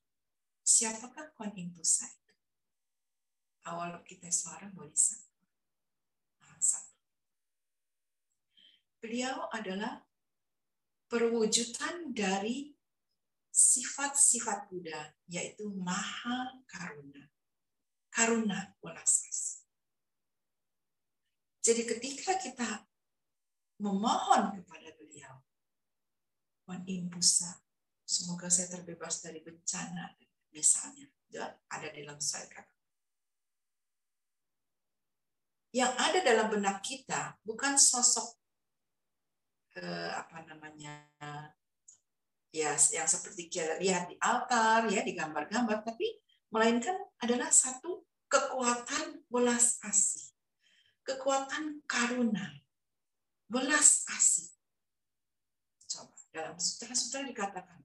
Siapakah 0.66 1.30
Kuan 1.38 1.54
itu? 1.54 2.36
Awal 3.66 4.02
kita 4.06 4.30
seorang 4.30 4.74
bodhisattva. 4.74 5.46
Nah, 6.42 6.58
satu. 6.58 6.94
Beliau 9.02 9.46
adalah 9.54 10.02
perwujudan 11.06 12.10
dari 12.10 12.74
sifat-sifat 13.56 14.68
Buddha, 14.68 15.16
yaitu 15.32 15.70
maha 15.80 16.60
karuna. 16.68 17.24
Karuna 18.12 18.76
asih. 19.00 19.35
Jadi 21.66 21.82
ketika 21.82 22.38
kita 22.38 22.86
memohon 23.82 24.54
kepada 24.54 24.94
beliau, 24.94 25.42
Impusa, 26.86 27.58
semoga 28.06 28.46
saya 28.46 28.70
terbebas 28.70 29.18
dari 29.18 29.42
bencana, 29.42 30.14
misalnya, 30.54 31.10
ada 31.66 31.90
dalam 31.90 32.22
saya. 32.22 32.62
Yang 35.74 35.92
ada 35.98 36.18
dalam 36.22 36.46
benak 36.54 36.78
kita 36.86 37.34
bukan 37.42 37.74
sosok 37.74 38.38
eh, 39.74 40.10
apa 40.14 40.46
namanya 40.46 41.04
ya 42.54 42.72
yang 42.72 43.04
seperti 43.10 43.50
kita 43.52 43.76
lihat 43.76 44.08
di 44.08 44.16
altar 44.22 44.88
ya 44.88 45.04
di 45.04 45.12
gambar-gambar 45.12 45.84
tapi 45.84 46.16
melainkan 46.48 46.96
adalah 47.20 47.52
satu 47.52 48.08
kekuatan 48.32 49.28
belas 49.28 49.76
asih 49.84 50.25
kekuatan 51.06 51.86
karuna 51.86 52.50
belas 53.46 54.02
asih 54.10 54.50
coba 55.86 56.18
dalam 56.34 56.58
sutra-sutra 56.58 57.22
dikatakan 57.22 57.80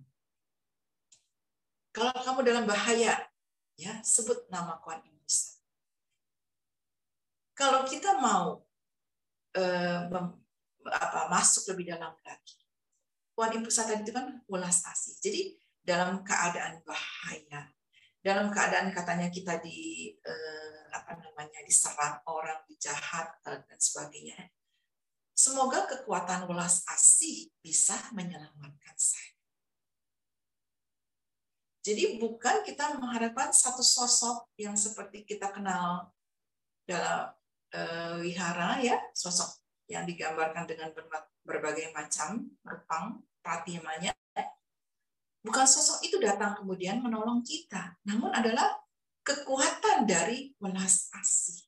kalau 1.93 2.11
kamu 2.17 2.41
dalam 2.41 2.65
bahaya 2.65 3.29
ya 3.77 3.93
sebut 4.01 4.49
nama 4.49 4.81
Kuan 4.81 5.05
Yin 5.05 5.21
kalau 7.61 7.85
kita 7.85 8.17
mau 8.17 8.65
eh, 9.53 10.09
apa 10.89 11.29
masuk 11.29 11.69
lebih 11.75 11.93
dalam 11.93 12.17
lagi. 12.25 12.57
Puan 13.37 13.53
Ibu 13.53 13.69
tadi 13.69 14.01
itu 14.01 14.09
kan 14.09 14.41
ulas 14.49 14.81
asih. 14.89 15.13
Jadi 15.21 15.41
dalam 15.85 16.25
keadaan 16.25 16.81
bahaya, 16.81 17.69
dalam 18.21 18.53
keadaan 18.53 18.93
katanya 18.93 19.33
kita 19.33 19.57
di 19.57 20.13
eh, 20.13 20.81
apa 20.93 21.17
namanya 21.17 21.65
diserang 21.65 22.21
orang, 22.29 22.61
dijahat 22.69 23.41
dan 23.41 23.65
sebagainya. 23.81 24.37
Semoga 25.33 25.89
kekuatan 25.89 26.45
ulas 26.45 26.85
asih 26.85 27.49
bisa 27.65 27.97
menyelamatkan 28.13 28.93
saya. 28.93 29.33
Jadi 31.81 32.21
bukan 32.21 32.61
kita 32.61 33.01
mengharapkan 33.01 33.49
satu 33.49 33.81
sosok 33.81 34.53
yang 34.61 34.77
seperti 34.77 35.25
kita 35.25 35.49
kenal 35.49 36.13
dalam 36.85 37.33
uh, 37.73 38.21
wihara 38.21 38.77
ya, 38.85 39.01
sosok 39.17 39.49
yang 39.89 40.05
digambarkan 40.05 40.69
dengan 40.69 40.93
berbagai 41.41 41.89
macam 41.89 42.53
rupang 42.61 43.25
pratimanya 43.41 44.13
bukan 45.41 45.65
sosok 45.65 46.05
itu 46.05 46.21
datang 46.21 46.53
kemudian 46.57 47.01
menolong 47.01 47.41
kita 47.41 47.97
namun 48.05 48.29
adalah 48.29 48.81
kekuatan 49.21 50.09
dari 50.09 50.53
welas 50.57 51.09
asih. 51.13 51.61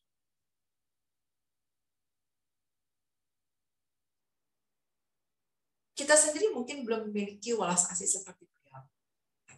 Kita 5.93 6.17
sendiri 6.17 6.49
mungkin 6.49 6.81
belum 6.81 7.13
memiliki 7.13 7.53
welas 7.53 7.85
asih 7.93 8.09
seperti 8.09 8.49
beliau. 8.49 8.81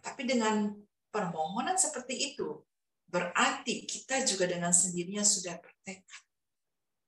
Tapi 0.04 0.28
dengan 0.28 0.76
permohonan 1.08 1.80
seperti 1.80 2.36
itu 2.36 2.60
berarti 3.08 3.88
kita 3.88 4.20
juga 4.28 4.44
dengan 4.44 4.74
sendirinya 4.74 5.24
sudah 5.24 5.56
bertekad 5.56 6.24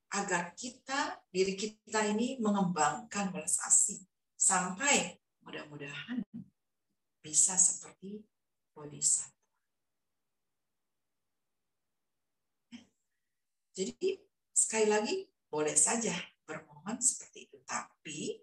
agar 0.09 0.57
kita, 0.57 1.21
diri 1.29 1.53
kita 1.53 2.01
ini 2.09 2.41
mengembangkan 2.41 3.29
belas 3.29 3.61
asih 3.61 4.01
sampai 4.33 5.21
mudah-mudahan 5.45 6.25
bisa 7.23 7.59
seperti 7.59 8.23
bodhisattva. 8.73 9.37
Jadi 13.79 14.19
sekali 14.51 14.87
lagi 14.91 15.15
boleh 15.47 15.79
saja 15.79 16.15
bermohon 16.43 16.99
seperti 16.99 17.47
itu, 17.47 17.59
tapi 17.63 18.43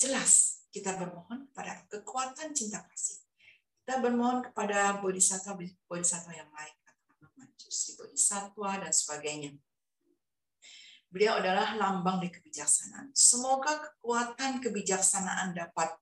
jelas 0.00 0.64
kita 0.72 0.96
bermohon 0.96 1.52
pada 1.52 1.84
kekuatan 1.92 2.56
cinta 2.56 2.80
kasih. 2.88 3.20
Kita 3.84 4.00
bermohon 4.00 4.40
kepada 4.48 5.04
bodhisattva 5.04 5.60
bodhisattva 5.84 6.32
yang 6.32 6.48
lain, 6.48 6.74
katakanlah 6.80 7.32
majusi 7.36 8.00
bodhisattva 8.00 8.80
dan 8.80 8.92
sebagainya 8.92 9.52
Beliau 11.14 11.38
adalah 11.38 11.78
lambang 11.78 12.18
dari 12.18 12.34
kebijaksanaan. 12.34 13.14
Semoga 13.14 13.78
kekuatan 13.78 14.58
kebijaksanaan 14.58 15.54
dapat 15.54 15.94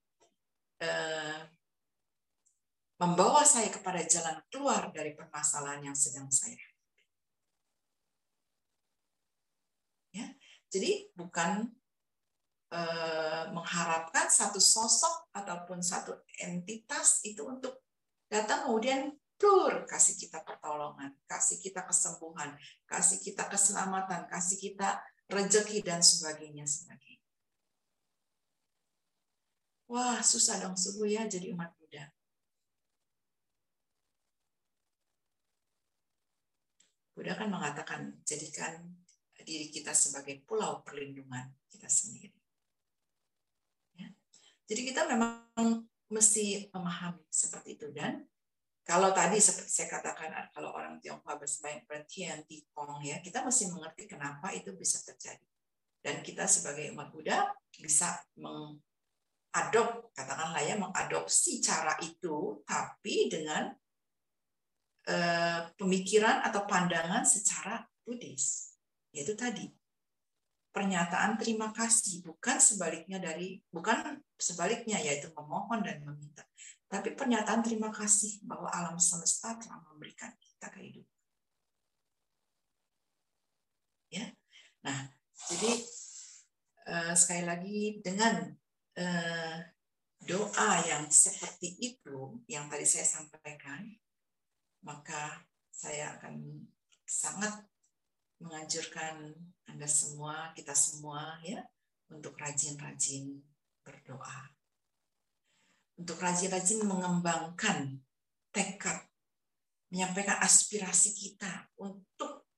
eh, 0.83 1.41
membawa 2.99 3.47
saya 3.47 3.71
kepada 3.71 4.03
jalan 4.03 4.43
keluar 4.51 4.91
dari 4.91 5.15
permasalahan 5.15 5.91
yang 5.91 5.97
sedang 5.97 6.27
saya 6.31 6.59
Ya, 10.13 10.29
jadi 10.69 11.09
bukan 11.17 11.73
eh, 12.69 13.45
mengharapkan 13.49 14.29
satu 14.29 14.61
sosok 14.61 15.33
ataupun 15.33 15.81
satu 15.81 16.13
entitas 16.37 17.25
itu 17.25 17.41
untuk 17.49 17.81
datang 18.29 18.69
kemudian 18.69 19.17
tur 19.41 19.89
kasih 19.91 20.15
kita 20.15 20.45
pertolongan, 20.47 21.17
kasih 21.27 21.59
kita 21.59 21.83
kesembuhan, 21.83 22.55
kasih 22.87 23.19
kita 23.19 23.51
keselamatan, 23.51 24.31
kasih 24.31 24.55
kita 24.61 25.03
rezeki 25.27 25.83
dan 25.83 25.99
sebagainya 25.99 26.63
sebagainya. 26.63 27.12
Wah, 29.93 30.25
susah 30.25 30.57
dong 30.57 30.73
subuh 30.73 31.05
ya 31.05 31.29
jadi 31.29 31.53
umat 31.53 31.69
Buddha. 31.77 32.09
Buddha 37.13 37.37
kan 37.37 37.53
mengatakan 37.53 38.17
jadikan 38.25 38.89
diri 39.45 39.69
kita 39.69 39.93
sebagai 39.93 40.41
pulau 40.49 40.81
perlindungan 40.81 41.53
kita 41.69 41.93
sendiri. 41.93 42.33
Ya. 44.01 44.09
Jadi 44.65 44.81
kita 44.89 45.05
memang 45.13 45.85
mesti 46.09 46.73
memahami 46.73 47.29
seperti 47.29 47.77
itu 47.77 47.93
dan 47.93 48.25
kalau 48.89 49.13
tadi 49.13 49.45
seperti 49.45 49.69
saya 49.69 49.89
katakan 49.93 50.33
kalau 50.57 50.73
orang 50.73 50.97
Tionghoa 51.05 51.37
bersembahyang 51.37 51.85
perhatian 51.85 52.45
tikong 52.49 53.01
ya 53.05 53.21
kita 53.21 53.45
mesti 53.45 53.69
mengerti 53.69 54.09
kenapa 54.09 54.53
itu 54.57 54.73
bisa 54.73 55.01
terjadi 55.05 55.49
dan 56.05 56.21
kita 56.25 56.45
sebagai 56.49 56.93
umat 56.93 57.09
Buddha 57.13 57.49
bisa 57.81 58.21
mengadop 59.53 60.17
katakanlah 60.17 60.65
ya 60.65 60.81
mengadopsi 60.81 61.61
cara 61.61 61.93
itu 62.01 62.65
tapi 62.65 63.29
dengan 63.29 63.69
eh, 65.05 65.61
pemikiran 65.77 66.41
atau 66.41 66.65
pandangan 66.65 67.21
secara 67.29 67.85
Buddhis. 68.01 68.73
Yaitu 69.13 69.37
tadi 69.37 69.69
pernyataan 70.73 71.37
terima 71.37 71.69
kasih 71.69 72.25
bukan 72.25 72.57
sebaliknya 72.57 73.21
dari 73.21 73.61
bukan 73.69 74.25
sebaliknya 74.41 74.97
yaitu 75.05 75.29
memohon 75.37 75.85
dan 75.85 76.01
meminta. 76.01 76.49
Tapi 76.89 77.13
pernyataan 77.13 77.61
terima 77.61 77.93
kasih 77.93 78.41
bahwa 78.49 78.73
alam 78.73 78.97
semesta 78.97 79.53
telah 79.61 79.85
memberikan 79.93 80.33
kita 80.41 80.73
kehidupan. 80.73 81.13
Ya, 84.13 84.29
nah 84.85 85.09
jadi 85.49 85.73
uh, 86.85 87.13
sekali 87.17 87.45
lagi 87.49 87.81
dengan 88.05 88.53
uh, 88.99 89.57
doa 90.23 90.71
yang 90.87 91.11
seperti 91.11 91.77
itu 91.83 92.39
yang 92.47 92.71
tadi 92.71 92.87
saya 92.87 93.07
sampaikan, 93.07 93.91
maka 94.87 95.43
saya 95.73 96.19
akan 96.19 96.67
sangat 97.07 97.67
menganjurkan 98.43 99.35
Anda 99.71 99.87
semua, 99.87 100.51
kita 100.55 100.75
semua 100.75 101.39
ya, 101.47 101.63
untuk 102.11 102.35
rajin-rajin 102.39 103.39
berdoa. 103.83 104.51
Untuk 105.99 106.19
rajin-rajin 106.19 106.83
mengembangkan 106.83 108.03
tekad, 108.51 109.07
menyampaikan 109.93 110.43
aspirasi 110.43 111.15
kita 111.15 111.71
untuk 111.79 112.51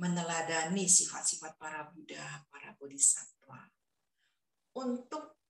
meneladani 0.00 0.88
sifat-sifat 0.88 1.60
para 1.60 1.92
Buddha, 1.92 2.48
para 2.48 2.72
Bodhisattva, 2.80 3.68
untuk 4.72 5.41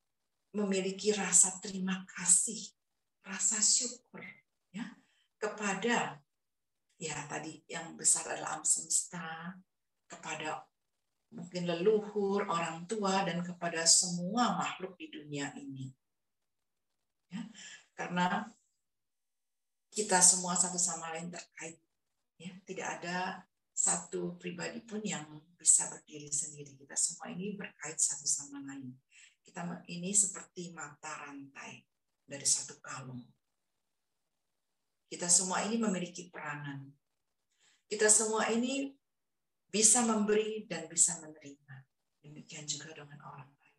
memiliki 0.52 1.16
rasa 1.16 1.56
terima 1.64 2.04
kasih, 2.12 2.60
rasa 3.24 3.58
syukur 3.58 4.20
ya 4.72 4.84
kepada 5.40 6.20
ya 7.00 7.16
tadi 7.26 7.64
yang 7.66 7.96
besar 7.96 8.28
adalah 8.30 8.60
alam 8.60 8.64
semesta, 8.64 9.56
kepada 10.06 10.62
mungkin 11.32 11.64
leluhur, 11.64 12.44
orang 12.46 12.84
tua, 12.84 13.24
dan 13.24 13.40
kepada 13.40 13.82
semua 13.88 14.54
makhluk 14.60 14.94
di 15.00 15.08
dunia 15.08 15.48
ini. 15.56 15.88
Ya 17.32 17.48
karena 17.96 18.44
kita 19.92 20.20
semua 20.20 20.56
satu 20.56 20.76
sama 20.76 21.12
lain 21.16 21.32
terkait 21.32 21.80
ya 22.36 22.52
tidak 22.64 23.00
ada 23.00 23.44
satu 23.72 24.36
pribadi 24.36 24.84
pun 24.84 25.00
yang 25.00 25.24
bisa 25.56 25.88
berdiri 25.88 26.28
sendiri. 26.28 26.76
Kita 26.76 26.92
semua 26.92 27.32
ini 27.32 27.56
berkait 27.56 27.96
satu 27.96 28.28
sama 28.28 28.60
lain 28.68 28.92
kita 29.52 29.84
ini 29.92 30.16
seperti 30.16 30.72
mata 30.72 31.12
rantai 31.28 31.84
dari 32.24 32.48
satu 32.48 32.80
kalung. 32.80 33.20
Kita 35.12 35.28
semua 35.28 35.60
ini 35.68 35.76
memiliki 35.76 36.32
peranan. 36.32 36.88
Kita 37.84 38.08
semua 38.08 38.48
ini 38.48 38.96
bisa 39.68 40.08
memberi 40.08 40.64
dan 40.64 40.88
bisa 40.88 41.20
menerima. 41.20 41.84
Demikian 42.24 42.64
juga 42.64 42.96
dengan 42.96 43.20
orang 43.28 43.52
lain. 43.52 43.76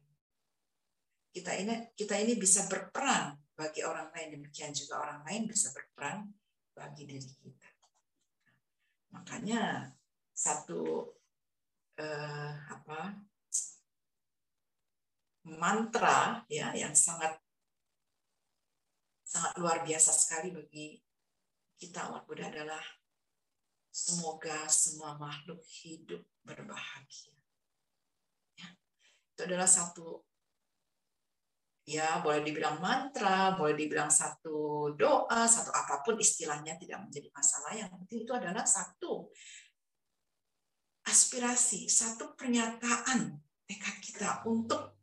Kita 1.34 1.58
ini 1.58 1.74
kita 1.98 2.22
ini 2.22 2.38
bisa 2.38 2.70
berperan 2.70 3.34
bagi 3.58 3.82
orang 3.82 4.14
lain. 4.14 4.38
Demikian 4.38 4.78
juga 4.78 5.02
orang 5.02 5.26
lain 5.26 5.50
bisa 5.50 5.74
berperan 5.74 6.30
bagi 6.78 7.10
diri 7.10 7.34
kita. 7.34 7.72
Makanya 9.18 9.90
satu 10.38 11.10
eh, 11.98 12.54
apa 12.70 13.33
mantra 15.44 16.48
ya 16.48 16.72
yang 16.72 16.96
sangat 16.96 17.36
sangat 19.28 19.54
luar 19.60 19.84
biasa 19.84 20.12
sekali 20.16 20.56
bagi 20.56 21.02
kita 21.76 22.08
umat 22.14 22.24
Buddha 22.24 22.48
adalah 22.48 22.84
semoga 23.94 24.66
semua 24.72 25.20
makhluk 25.20 25.60
hidup 25.84 26.24
berbahagia. 26.42 27.36
Ya, 28.56 28.70
itu 29.36 29.42
adalah 29.44 29.68
satu 29.68 30.24
ya 31.84 32.24
boleh 32.24 32.48
dibilang 32.48 32.80
mantra, 32.80 33.60
boleh 33.60 33.76
dibilang 33.76 34.08
satu 34.08 34.90
doa, 34.96 35.44
satu 35.44 35.76
apa 35.76 36.00
pun 36.00 36.16
istilahnya 36.16 36.80
tidak 36.80 37.04
menjadi 37.04 37.28
masalah. 37.36 37.72
Yang 37.76 37.90
penting 38.00 38.20
itu 38.24 38.34
adalah 38.34 38.64
satu 38.64 39.28
aspirasi, 41.04 41.92
satu 41.92 42.32
pernyataan 42.40 43.36
tekad 43.68 43.96
kita 44.00 44.30
untuk 44.48 45.03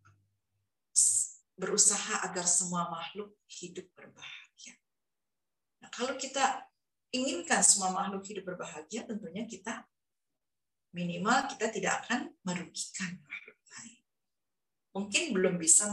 berusaha 1.61 2.25
agar 2.25 2.49
semua 2.49 2.89
makhluk 2.89 3.37
hidup 3.45 3.85
berbahagia. 3.93 4.75
Nah, 5.85 5.93
kalau 5.93 6.17
kita 6.17 6.65
inginkan 7.13 7.61
semua 7.61 7.93
makhluk 7.93 8.25
hidup 8.25 8.49
berbahagia, 8.49 9.05
tentunya 9.05 9.45
kita 9.45 9.85
minimal 10.97 11.47
kita 11.53 11.69
tidak 11.69 12.03
akan 12.07 12.33
merugikan 12.43 13.21
makhluk 13.23 13.61
lain. 13.77 14.03
Mungkin 14.97 15.25
belum 15.37 15.55
bisa 15.61 15.87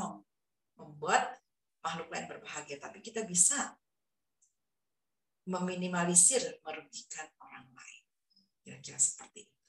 membuat 0.80 1.44
makhluk 1.84 2.08
lain 2.16 2.26
berbahagia, 2.32 2.80
tapi 2.80 3.04
kita 3.04 3.28
bisa 3.28 3.76
meminimalisir 5.48 6.64
merugikan 6.64 7.28
orang 7.44 7.68
lain. 7.76 8.04
Kira-kira 8.64 9.00
seperti 9.00 9.48
itu. 9.48 9.60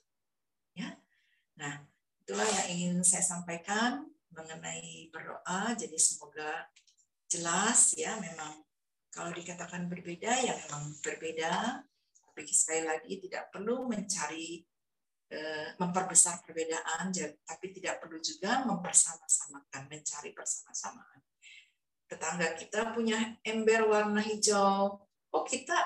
Ya. 0.78 0.94
Nah, 1.58 1.86
itulah 2.22 2.46
yang 2.46 2.66
ingin 2.70 2.94
saya 3.02 3.22
sampaikan 3.22 4.06
mengenai 4.32 5.08
berdoa. 5.12 5.74
Jadi 5.76 5.96
semoga 5.96 6.66
jelas 7.28 7.94
ya 7.96 8.16
memang 8.20 8.64
kalau 9.12 9.32
dikatakan 9.32 9.88
berbeda 9.88 10.32
ya 10.42 10.54
memang 10.66 10.92
berbeda. 11.00 11.84
Tapi 12.28 12.40
sekali 12.54 12.86
lagi 12.86 13.18
tidak 13.18 13.50
perlu 13.50 13.90
mencari 13.90 14.62
Eh, 15.28 15.76
memperbesar 15.76 16.40
perbedaan, 16.40 17.12
tapi 17.44 17.68
tidak 17.68 18.00
perlu 18.00 18.16
juga 18.16 18.64
mempersama-samakan, 18.64 19.84
mencari 19.84 20.32
persamaan. 20.32 21.20
Tetangga 22.08 22.56
kita 22.56 22.96
punya 22.96 23.36
ember 23.44 23.92
warna 23.92 24.24
hijau, 24.24 24.96
oh 25.04 25.44
kita 25.44 25.76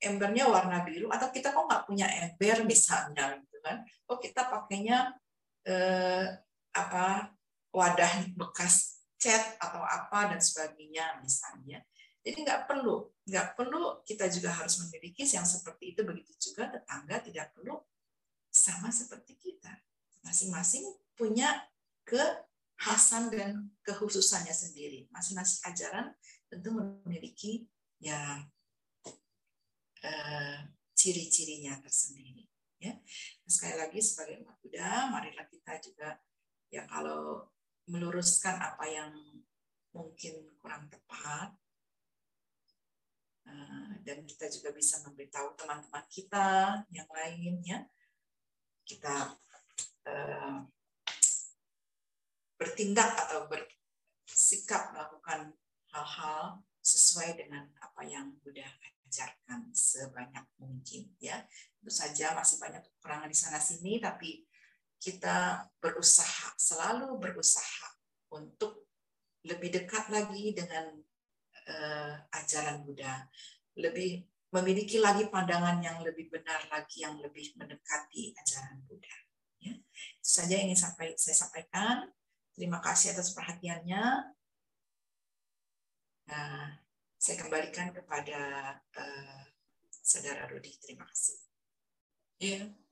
embernya 0.00 0.48
warna 0.48 0.80
biru, 0.80 1.12
atau 1.12 1.28
kita 1.28 1.52
kok 1.52 1.68
nggak 1.68 1.84
punya 1.84 2.08
ember 2.08 2.64
misalnya, 2.64 3.36
gitu 3.36 3.60
kan? 3.60 3.84
Oh 4.08 4.16
kita 4.16 4.48
pakainya 4.48 5.12
eh, 5.68 6.24
apa 6.72 7.33
wadah 7.74 8.30
bekas 8.38 9.02
cat 9.18 9.58
atau 9.58 9.82
apa 9.82 10.30
dan 10.30 10.38
sebagainya 10.38 11.18
misalnya. 11.18 11.82
Jadi 12.24 12.40
nggak 12.40 12.64
perlu, 12.70 13.10
nggak 13.28 13.52
perlu 13.52 14.00
kita 14.06 14.30
juga 14.32 14.54
harus 14.54 14.80
memiliki 14.80 15.26
yang 15.28 15.44
seperti 15.44 15.92
itu. 15.92 16.00
Begitu 16.06 16.32
juga 16.40 16.72
tetangga 16.72 17.20
tidak 17.20 17.52
perlu 17.52 17.76
sama 18.48 18.88
seperti 18.94 19.36
kita. 19.36 19.74
Masing-masing 20.24 20.86
punya 21.12 21.52
kekhasan 22.08 23.28
dan 23.28 23.68
kekhususannya 23.84 24.54
sendiri. 24.54 25.10
Masing-masing 25.12 25.60
ajaran 25.68 26.06
tentu 26.48 26.70
memiliki 26.72 27.68
ya 28.00 28.40
eh, 30.00 30.58
ciri-cirinya 30.96 31.76
tersendiri. 31.82 32.48
Ya. 32.80 32.96
Sekali 33.44 33.76
lagi 33.76 34.00
sebagai 34.00 34.44
umat 34.44 34.56
Buddha, 34.64 35.12
marilah 35.12 35.44
kita 35.48 35.76
juga 35.80 36.16
ya 36.72 36.88
kalau 36.88 37.52
meluruskan 37.90 38.56
apa 38.56 38.84
yang 38.88 39.12
mungkin 39.94 40.48
kurang 40.58 40.88
tepat 40.90 41.54
eh, 43.46 43.92
dan 44.02 44.24
kita 44.24 44.48
juga 44.50 44.74
bisa 44.74 45.04
memberitahu 45.04 45.54
teman-teman 45.54 46.04
kita 46.08 46.82
yang 46.90 47.08
lainnya 47.12 47.86
kita 48.84 49.32
uh, 50.04 50.60
bertindak 52.60 53.16
atau 53.26 53.48
bersikap 53.48 54.92
melakukan 54.92 55.56
hal-hal 55.92 56.60
sesuai 56.84 57.40
dengan 57.40 57.64
apa 57.80 58.04
yang 58.04 58.36
Buddha 58.44 58.68
ajarkan 59.08 59.72
sebanyak 59.72 60.44
mungkin 60.60 61.08
ya. 61.16 61.40
Tentu 61.80 61.92
saja 61.92 62.36
masih 62.36 62.60
banyak 62.60 62.82
kekurangan 62.84 63.30
di 63.30 63.38
sana 63.38 63.56
sini 63.56 63.96
tapi 64.02 64.44
kita 64.98 65.68
berusaha 65.78 66.54
selalu 66.56 67.20
berusaha 67.20 67.88
untuk 68.32 68.88
lebih 69.44 69.70
dekat 69.70 70.08
lagi 70.08 70.56
dengan 70.56 70.96
uh, 71.68 72.14
ajaran 72.32 72.82
Buddha, 72.82 73.28
lebih 73.76 74.24
memiliki 74.54 75.02
lagi 75.02 75.28
pandangan 75.28 75.82
yang 75.82 76.00
lebih 76.00 76.30
benar 76.30 76.62
lagi 76.70 77.02
yang 77.02 77.18
lebih 77.18 77.52
mendekati 77.58 78.32
ajaran 78.38 78.80
Buddha. 78.86 79.16
Ya. 79.60 79.74
Itu 80.20 80.30
saja 80.30 80.54
yang 80.56 80.72
ingin 80.72 80.80
sampai, 80.80 81.18
saya 81.18 81.36
sampaikan. 81.36 82.08
Terima 82.54 82.78
kasih 82.78 83.18
atas 83.18 83.34
perhatiannya. 83.34 84.04
Nah, 86.30 86.78
saya 87.18 87.36
kembalikan 87.40 87.90
kepada 87.90 88.40
uh, 88.78 89.42
saudara 89.90 90.46
Rudi. 90.46 90.70
Terima 90.78 91.04
kasih. 91.08 91.40
Iya. 92.38 92.83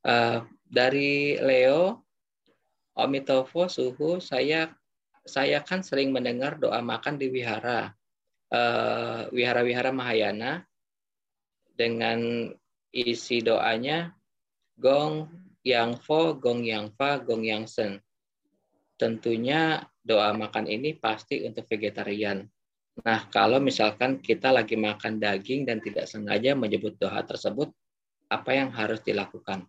Uh, 0.00 0.44
dari 0.64 1.36
Leo, 1.36 2.06
Omitovo 2.96 3.68
suhu, 3.68 4.20
saya 4.20 4.72
saya 5.24 5.60
kan 5.60 5.84
sering 5.84 6.10
mendengar 6.10 6.56
doa 6.56 6.80
makan 6.80 7.20
di 7.20 7.28
wihara, 7.28 7.92
uh, 8.50 9.28
wihara-wihara 9.30 9.92
Mahayana, 9.92 10.64
dengan 11.76 12.48
isi 12.92 13.40
doanya 13.40 14.12
Gong 14.80 15.28
Yang 15.64 15.92
Fo, 16.04 16.36
Gong 16.36 16.64
Yang 16.64 16.92
Fa, 16.96 17.20
Gong 17.20 17.44
Yang 17.44 17.64
Sen. 17.72 17.92
Tentunya 18.96 19.84
doa 20.00 20.32
makan 20.36 20.68
ini 20.68 20.96
pasti 20.96 21.44
untuk 21.44 21.68
vegetarian. 21.68 22.44
Nah, 23.00 23.28
kalau 23.32 23.60
misalkan 23.60 24.20
kita 24.20 24.52
lagi 24.52 24.76
makan 24.76 25.16
daging 25.16 25.64
dan 25.64 25.80
tidak 25.80 26.04
sengaja 26.04 26.52
menyebut 26.52 27.00
doa 27.00 27.24
tersebut, 27.24 27.72
apa 28.28 28.50
yang 28.52 28.68
harus 28.72 29.00
dilakukan? 29.00 29.64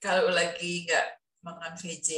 Kalau 0.00 0.32
lagi 0.32 0.88
nggak 0.88 1.06
makan 1.44 1.76
VJ, 1.76 2.10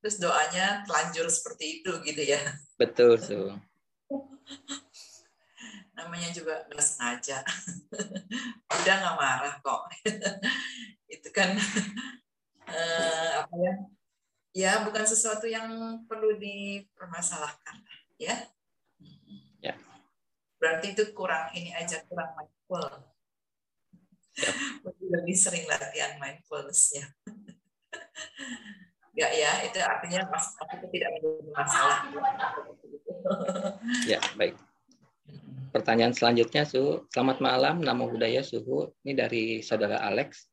terus 0.00 0.20
doanya 0.20 0.84
telanjur 0.84 1.26
seperti 1.32 1.80
itu 1.80 1.92
gitu 2.04 2.22
ya? 2.22 2.40
Betul, 2.76 3.16
tuh. 3.16 3.56
Namanya 5.96 6.28
juga 6.36 6.68
nggak 6.68 6.84
sengaja. 6.84 7.40
Udah 8.80 8.94
nggak 9.00 9.16
marah 9.16 9.54
kok. 9.64 9.82
itu 11.12 11.28
kan 11.28 11.52
eh, 12.68 13.30
apa 13.36 13.54
ya? 13.60 13.72
ya 14.52 14.72
bukan 14.84 15.04
sesuatu 15.08 15.48
yang 15.48 16.00
perlu 16.04 16.36
dipermasalahkan 16.36 17.84
ya 18.20 18.36
ya 19.64 19.72
berarti 20.60 20.94
itu 20.94 21.10
kurang 21.16 21.50
ini 21.58 21.74
aja 21.74 22.04
kurang 22.06 22.38
mindful. 22.38 23.11
lebih 25.12 25.36
sering 25.36 25.68
latihan 25.68 26.16
mindfulness 26.16 26.96
ya 26.96 27.06
Enggak 29.12 29.32
ya 29.42 29.50
itu 29.68 29.78
artinya 29.80 30.20
mas 30.32 30.56
itu 30.56 30.86
tidak 30.96 31.10
menjadi 31.20 31.50
masalah. 31.52 31.98
Ya 34.08 34.20
baik. 34.40 34.56
Pertanyaan 35.72 36.12
selanjutnya 36.16 36.64
su. 36.64 37.04
Selamat 37.12 37.40
malam 37.44 37.80
namo 37.84 38.08
budaya 38.08 38.40
suhu. 38.44 38.92
Ini 39.04 39.12
dari 39.16 39.44
saudara 39.60 40.00
Alex. 40.00 40.48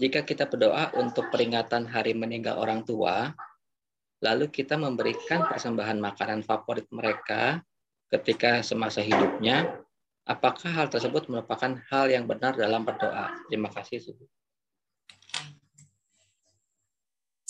Jika 0.00 0.24
kita 0.24 0.48
berdoa 0.48 0.96
untuk 0.96 1.28
peringatan 1.28 1.84
hari 1.84 2.16
meninggal 2.16 2.56
orang 2.56 2.86
tua, 2.88 3.30
lalu 4.24 4.48
kita 4.48 4.80
memberikan 4.80 5.44
persembahan 5.44 6.00
makanan 6.00 6.40
favorit 6.40 6.88
mereka 6.88 7.60
ketika 8.08 8.64
semasa 8.64 9.04
hidupnya, 9.04 9.76
apakah 10.30 10.70
hal 10.70 10.86
tersebut 10.86 11.26
merupakan 11.26 11.74
hal 11.90 12.06
yang 12.06 12.30
benar 12.30 12.54
dalam 12.54 12.86
berdoa? 12.86 13.34
Terima 13.50 13.66
kasih, 13.74 13.98
Suhu. 13.98 14.24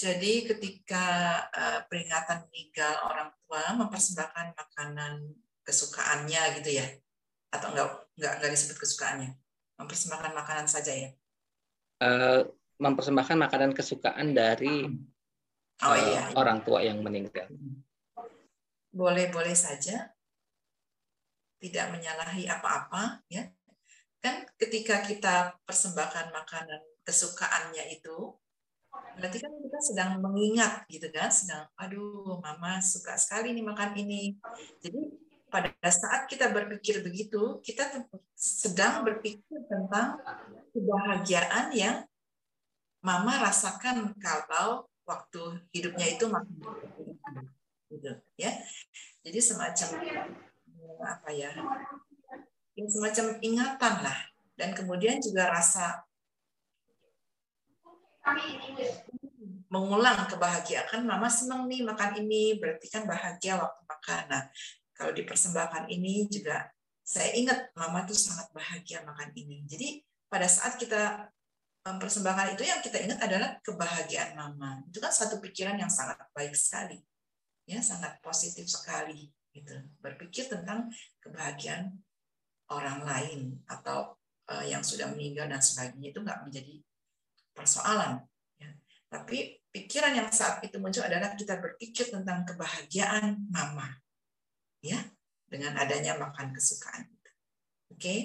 Jadi 0.01 0.49
ketika 0.49 1.05
uh, 1.53 1.85
peringatan 1.85 2.49
meninggal 2.49 3.05
orang 3.05 3.29
tua 3.37 3.77
mempersembahkan 3.77 4.57
makanan 4.57 5.29
kesukaannya 5.61 6.57
gitu 6.57 6.81
ya, 6.81 6.89
atau 7.53 7.77
enggak 7.77 8.09
enggak 8.17 8.33
enggak 8.41 8.51
disebut 8.57 8.81
kesukaannya, 8.81 9.37
mempersembahkan 9.77 10.33
makanan 10.33 10.65
saja 10.65 10.97
ya? 10.97 11.11
uh, 12.01 12.41
mempersembahkan 12.81 13.37
makanan 13.37 13.71
kesukaan 13.77 14.33
dari 14.33 14.89
oh, 15.85 15.97
iya, 15.97 16.33
iya. 16.33 16.37
orang 16.37 16.65
tua 16.65 16.81
yang 16.81 17.05
meninggal. 17.05 17.47
Boleh-boleh 18.91 19.55
saja, 19.55 20.11
tidak 21.61 21.93
menyalahi 21.93 22.49
apa-apa, 22.49 23.21
ya. 23.29 23.47
Kan 24.21 24.49
ketika 24.57 25.05
kita 25.05 25.57
persembahkan 25.65 26.33
makanan 26.33 26.81
kesukaannya 27.05 27.93
itu, 27.95 28.35
berarti 28.91 29.39
kan 29.41 29.53
kita 29.61 29.79
sedang 29.81 30.11
mengingat 30.21 30.85
gitu 30.89 31.09
kan, 31.13 31.29
sedang, 31.29 31.69
aduh, 31.77 32.41
mama 32.41 32.81
suka 32.81 33.17
sekali 33.17 33.53
nih 33.53 33.65
makan 33.65 33.93
ini. 33.97 34.37
Jadi 34.81 35.01
pada 35.53 35.73
saat 35.89 36.27
kita 36.27 36.53
berpikir 36.53 37.05
begitu, 37.05 37.61
kita 37.65 38.09
sedang 38.37 39.05
berpikir 39.05 39.61
tentang 39.69 40.21
kebahagiaan 40.73 41.75
yang 41.77 42.05
mama 43.01 43.41
rasakan 43.41 44.13
kalau 44.21 44.85
waktu 45.09 45.43
hidupnya 45.73 46.07
itu 46.15 46.29
makin 46.29 46.61
gitu 47.91 48.13
ya 48.39 48.53
jadi 49.27 49.39
semacam 49.43 49.89
apa 51.05 51.31
ya 51.33 51.51
ini 52.77 52.89
semacam 52.89 53.37
ingatan 53.43 53.95
lah 54.05 54.19
dan 54.57 54.71
kemudian 54.73 55.21
juga 55.21 55.51
rasa 55.53 56.05
mengulang 59.71 60.29
kebahagiaan 60.29 61.03
mama 61.05 61.29
senang 61.29 61.67
nih 61.67 61.83
makan 61.83 62.21
ini 62.25 62.61
berarti 62.61 62.87
kan 62.93 63.09
bahagia 63.09 63.59
waktu 63.59 63.83
makan 63.89 64.23
nah 64.29 64.45
kalau 64.93 65.13
dipersembahkan 65.17 65.89
ini 65.89 66.29
juga 66.29 66.69
saya 67.01 67.33
ingat 67.35 67.73
mama 67.75 68.05
tuh 68.07 68.17
sangat 68.17 68.53
bahagia 68.53 69.03
makan 69.03 69.33
ini 69.35 69.65
jadi 69.67 70.05
pada 70.31 70.47
saat 70.47 70.79
kita 70.79 71.33
mempersembahkan 71.81 72.61
itu 72.61 72.63
yang 72.69 72.85
kita 72.85 73.01
ingat 73.01 73.19
adalah 73.25 73.57
kebahagiaan 73.65 74.37
mama. 74.37 74.85
Itu 74.85 75.01
kan 75.01 75.09
satu 75.09 75.41
pikiran 75.41 75.81
yang 75.81 75.89
sangat 75.89 76.21
baik 76.37 76.53
sekali. 76.53 77.01
Ya, 77.65 77.81
sangat 77.81 78.21
positif 78.21 78.69
sekali 78.69 79.33
gitu. 79.55 79.75
Berpikir 79.99 80.47
tentang 80.51 80.91
kebahagiaan 81.23 81.95
orang 82.71 83.03
lain 83.03 83.41
atau 83.67 84.15
uh, 84.51 84.65
yang 84.67 84.83
sudah 84.83 85.11
meninggal 85.11 85.51
dan 85.51 85.59
sebagainya 85.59 86.15
itu 86.15 86.21
nggak 86.23 86.41
menjadi 86.47 86.75
persoalan. 87.55 88.23
Ya. 88.59 88.71
Tapi 89.11 89.59
pikiran 89.71 90.15
yang 90.15 90.29
saat 90.31 90.63
itu 90.63 90.79
muncul 90.79 91.03
adalah 91.03 91.35
kita 91.35 91.59
berpikir 91.59 92.11
tentang 92.11 92.47
kebahagiaan 92.47 93.51
mama. 93.51 93.99
Ya, 94.81 94.97
dengan 95.45 95.77
adanya 95.77 96.17
makan 96.17 96.57
kesukaan. 96.57 97.05
Oke. 97.93 98.01
Okay? 98.01 98.21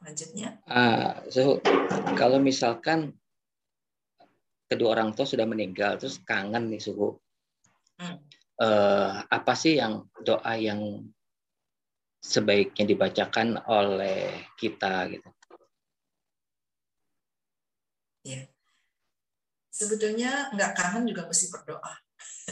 Selanjutnya. 0.00 0.56
Uh, 0.64 1.12
so, 1.28 1.60
kalau 2.16 2.40
misalkan 2.40 3.12
kedua 4.68 4.96
orang 4.96 5.12
tua 5.12 5.28
sudah 5.28 5.44
meninggal, 5.44 5.96
terus 6.00 6.20
kangen 6.24 6.72
nih 6.72 6.80
suhu. 6.80 7.20
Hmm. 8.00 8.16
Uh, 8.60 9.24
apa 9.32 9.56
sih 9.56 9.80
yang 9.80 10.04
doa 10.20 10.52
yang 10.60 11.08
sebaiknya 12.20 12.84
dibacakan 12.84 13.56
oleh 13.64 14.44
kita 14.60 15.08
gitu? 15.08 15.28
Ya. 18.28 18.44
Sebetulnya 19.72 20.52
nggak 20.52 20.76
kangen 20.76 21.08
juga 21.08 21.24
mesti 21.24 21.48
berdoa 21.48 21.92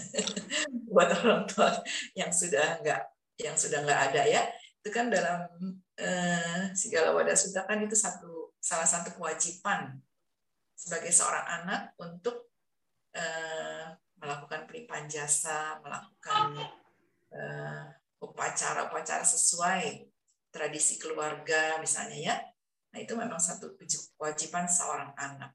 buat 0.88 1.12
orang 1.20 1.44
tua 1.44 1.76
yang 2.16 2.32
sudah 2.32 2.80
nggak 2.80 3.02
yang 3.36 3.52
sudah 3.52 3.84
nggak 3.84 4.00
ada 4.10 4.22
ya 4.24 4.42
itu 4.80 4.88
kan 4.88 5.12
dalam 5.12 5.44
eh, 6.00 6.72
segala 6.72 7.12
wadah 7.12 7.36
sudah 7.36 7.68
kan 7.68 7.84
itu 7.84 7.92
satu 7.92 8.56
salah 8.56 8.88
satu 8.88 9.12
kewajiban 9.12 10.00
sebagai 10.72 11.12
seorang 11.12 11.46
anak 11.62 11.92
untuk 12.00 12.48
eh, 13.12 13.92
melakukan 14.18 14.66
pelimpahan 14.66 15.06
jasa, 15.06 15.78
melakukan 15.82 16.58
eh, 17.34 17.82
upacara-upacara 18.18 19.22
sesuai 19.22 20.10
tradisi 20.50 20.98
keluarga 20.98 21.78
misalnya 21.78 22.18
ya. 22.18 22.36
Nah 22.94 22.98
itu 22.98 23.14
memang 23.14 23.38
satu 23.38 23.78
kewajiban 24.16 24.66
seorang 24.66 25.12
anak. 25.14 25.54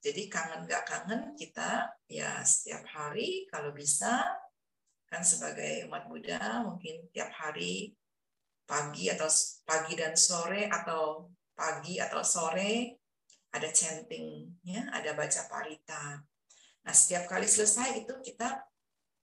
Jadi 0.00 0.32
kangen 0.32 0.64
nggak 0.64 0.84
kangen 0.88 1.36
kita 1.36 1.92
ya 2.08 2.40
setiap 2.40 2.88
hari 2.88 3.44
kalau 3.52 3.70
bisa 3.76 4.24
kan 5.10 5.20
sebagai 5.20 5.90
umat 5.90 6.08
Buddha 6.08 6.64
mungkin 6.64 7.10
tiap 7.12 7.28
hari 7.36 7.92
pagi 8.64 9.10
atau 9.10 9.28
pagi 9.66 9.98
dan 9.98 10.14
sore 10.14 10.70
atau 10.70 11.28
pagi 11.52 11.98
atau 11.98 12.22
sore 12.22 12.96
ada 13.50 13.68
chanting 13.74 14.46
ya 14.62 14.86
ada 14.94 15.12
baca 15.18 15.50
parita 15.50 16.22
Nah, 16.84 16.94
setiap 16.94 17.28
kali 17.28 17.44
selesai 17.44 18.04
itu 18.04 18.14
kita 18.24 18.64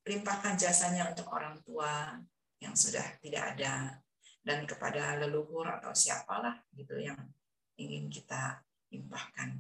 limpahkan 0.08 0.55
jasanya 0.55 1.10
untuk 1.12 1.28
orang 1.34 1.60
tua 1.66 2.16
yang 2.64 2.74
sudah 2.74 3.03
tidak 3.20 3.58
ada 3.58 3.99
dan 4.41 4.64
kepada 4.64 5.20
leluhur 5.20 5.68
atau 5.68 5.91
siapalah 5.91 6.64
gitu 6.72 6.95
yang 6.97 7.20
ingin 7.76 8.08
kita 8.08 8.64
limpahkan. 8.89 9.60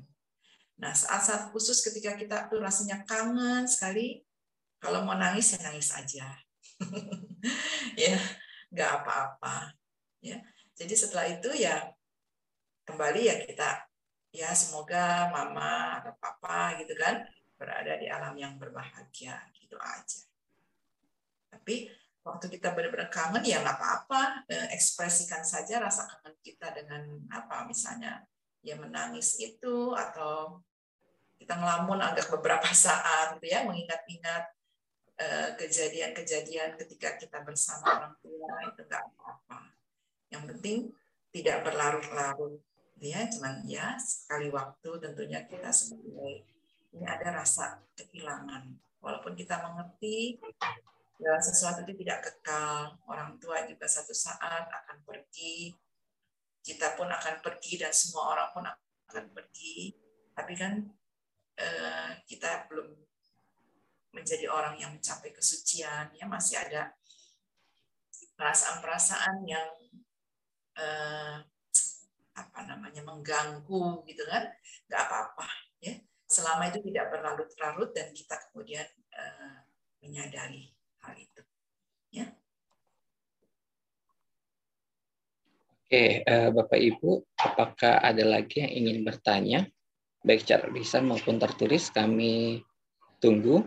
Nah, 0.77 0.93
saat-saat 0.93 1.51
khusus 1.51 1.81
ketika 1.81 2.15
kita 2.15 2.37
tuh 2.47 2.61
rasanya 2.61 3.03
kangen 3.03 3.65
sekali, 3.65 4.21
kalau 4.77 5.03
mau 5.03 5.17
nangis 5.17 5.57
ya 5.57 5.59
nangis 5.67 5.89
aja. 5.91 6.37
ya, 8.07 8.17
nggak 8.71 8.91
apa-apa. 9.01 9.73
Ya. 10.21 10.37
Jadi 10.77 10.93
setelah 10.93 11.25
itu 11.25 11.49
ya 11.57 11.89
kembali 12.85 13.21
ya 13.27 13.35
kita 13.43 13.89
ya 14.31 14.53
semoga 14.53 15.33
mama 15.33 15.99
atau 15.99 16.13
papa 16.21 16.77
gitu 16.79 16.93
kan 16.95 17.25
berada 17.57 17.97
di 17.97 18.07
alam 18.07 18.37
yang 18.37 18.55
berbahagia 18.55 19.35
gitu 19.57 19.75
aja. 19.81 20.21
Tapi 21.49 21.89
waktu 22.21 22.45
kita 22.53 22.71
benar-benar 22.77 23.09
kangen 23.09 23.43
ya 23.43 23.59
nggak 23.65 23.77
apa-apa, 23.81 24.45
eh, 24.47 24.77
ekspresikan 24.77 25.41
saja 25.41 25.81
rasa 25.81 26.05
kangen 26.05 26.37
kita 26.45 26.71
dengan 26.71 27.27
apa 27.33 27.65
misalnya 27.65 28.21
ya 28.61 28.77
menangis 28.77 29.41
itu 29.41 29.91
atau 29.97 30.61
kita 31.37 31.57
ngelamun 31.57 32.01
agak 32.01 32.29
beberapa 32.33 32.69
saat 32.73 33.37
gitu 33.37 33.49
ya 33.49 33.65
mengingat-ingat 33.65 34.43
eh, 35.17 35.49
kejadian-kejadian 35.57 36.77
ketika 36.77 37.17
kita 37.17 37.41
bersama 37.41 38.05
orang 38.05 38.15
tua 38.21 38.53
itu 38.69 38.81
nggak 38.85 39.03
apa-apa. 39.13 39.59
Yang 40.29 40.43
penting 40.53 40.77
tidak 41.33 41.65
berlarut-larut 41.65 42.61
ya 42.97 43.29
cuman 43.29 43.61
ya 43.69 43.93
sekali 44.01 44.49
waktu 44.49 44.89
tentunya 44.97 45.45
kita 45.45 45.69
sebagai 45.69 46.56
ini 46.95 47.05
ada 47.05 47.43
rasa 47.43 47.83
kehilangan. 47.97 48.71
Walaupun 49.03 49.33
kita 49.35 49.59
mengerti 49.63 50.39
ya 51.17 51.33
sesuatu 51.41 51.81
itu 51.81 52.05
tidak 52.05 52.29
kekal 52.29 52.93
orang 53.09 53.41
tua 53.41 53.65
juga 53.65 53.89
satu 53.89 54.13
saat 54.13 54.69
akan 54.69 55.01
pergi 55.01 55.73
kita 56.61 56.99
pun 56.99 57.07
akan 57.07 57.39
pergi 57.39 57.79
dan 57.79 57.95
semua 57.95 58.35
orang 58.35 58.49
pun 58.51 58.63
akan 58.67 59.25
pergi. 59.31 59.95
Tapi 60.35 60.53
kan 60.59 60.83
eh, 61.57 62.11
kita 62.27 62.67
belum 62.67 62.91
menjadi 64.11 64.51
orang 64.51 64.75
yang 64.75 64.91
mencapai 64.91 65.31
kesucian 65.31 66.11
ya 66.11 66.25
masih 66.27 66.59
ada 66.59 66.91
perasaan-perasaan 68.35 69.47
yang 69.47 69.71
eh, 70.75 71.37
apa 72.37 72.59
namanya 72.67 73.01
mengganggu 73.07 74.03
gitu 74.05 74.23
kan? 74.27 74.51
Nggak 74.91 75.01
apa-apa 75.07 75.47
ya 75.79 76.06
selama 76.27 76.67
itu 76.67 76.83
tidak 76.91 77.15
berlarut-larut 77.15 77.95
dan 77.95 78.11
kita 78.11 78.35
kemudian 78.51 78.87
uh, 79.15 79.63
menyadari 80.03 80.75
hal 81.01 81.15
itu 81.15 81.41
ya 82.11 82.27
Oke, 85.87 86.19
uh, 86.27 86.51
Bapak 86.51 86.83
Ibu, 86.83 87.23
apakah 87.39 88.03
ada 88.03 88.19
lagi 88.27 88.59
yang 88.59 88.75
ingin 88.75 89.07
bertanya? 89.07 89.63
Baik 90.19 90.43
secara 90.43 90.67
lisan 90.67 91.07
maupun 91.07 91.39
tertulis, 91.39 91.87
kami 91.95 92.59
tunggu. 93.23 93.63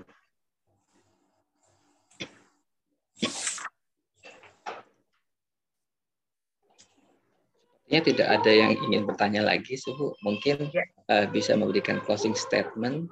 Sepertinya 7.90 8.06
tidak 8.06 8.28
ada 8.38 8.52
yang 8.54 8.70
ingin 8.86 9.02
bertanya 9.02 9.42
lagi, 9.50 9.74
Suhu. 9.74 10.14
Mungkin 10.22 10.70
ya. 10.70 10.86
uh, 11.10 11.26
bisa 11.26 11.58
memberikan 11.58 11.98
closing 12.06 12.38
statement. 12.38 13.10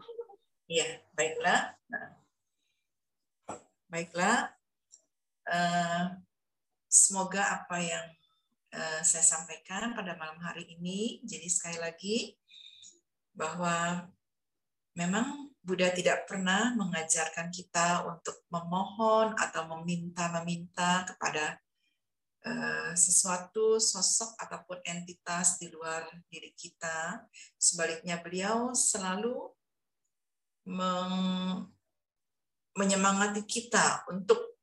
Iya, 0.70 1.02
baiklah. 1.18 1.74
Nah, 1.90 2.14
baiklah. 3.90 4.54
Uh, 5.50 6.22
semoga 6.86 7.58
apa 7.58 7.74
yang 7.82 8.06
uh, 8.70 9.02
saya 9.02 9.26
sampaikan 9.26 9.98
pada 9.98 10.14
malam 10.14 10.38
hari 10.38 10.62
ini, 10.78 11.26
jadi 11.26 11.50
sekali 11.50 11.82
lagi 11.82 12.38
bahwa 13.34 14.06
memang 14.94 15.50
Buddha 15.58 15.90
tidak 15.90 16.30
pernah 16.30 16.70
mengajarkan 16.78 17.50
kita 17.50 18.06
untuk 18.06 18.46
memohon 18.46 19.34
atau 19.42 19.74
meminta-meminta 19.74 21.02
kepada 21.02 21.58
sesuatu 22.94 23.76
sosok 23.82 24.38
ataupun 24.40 24.78
entitas 24.86 25.58
di 25.60 25.68
luar 25.68 26.06
diri 26.30 26.54
kita. 26.54 27.26
Sebaliknya 27.58 28.22
beliau 28.22 28.72
selalu 28.72 29.52
menyemangati 32.78 33.42
kita 33.42 34.06
untuk 34.08 34.58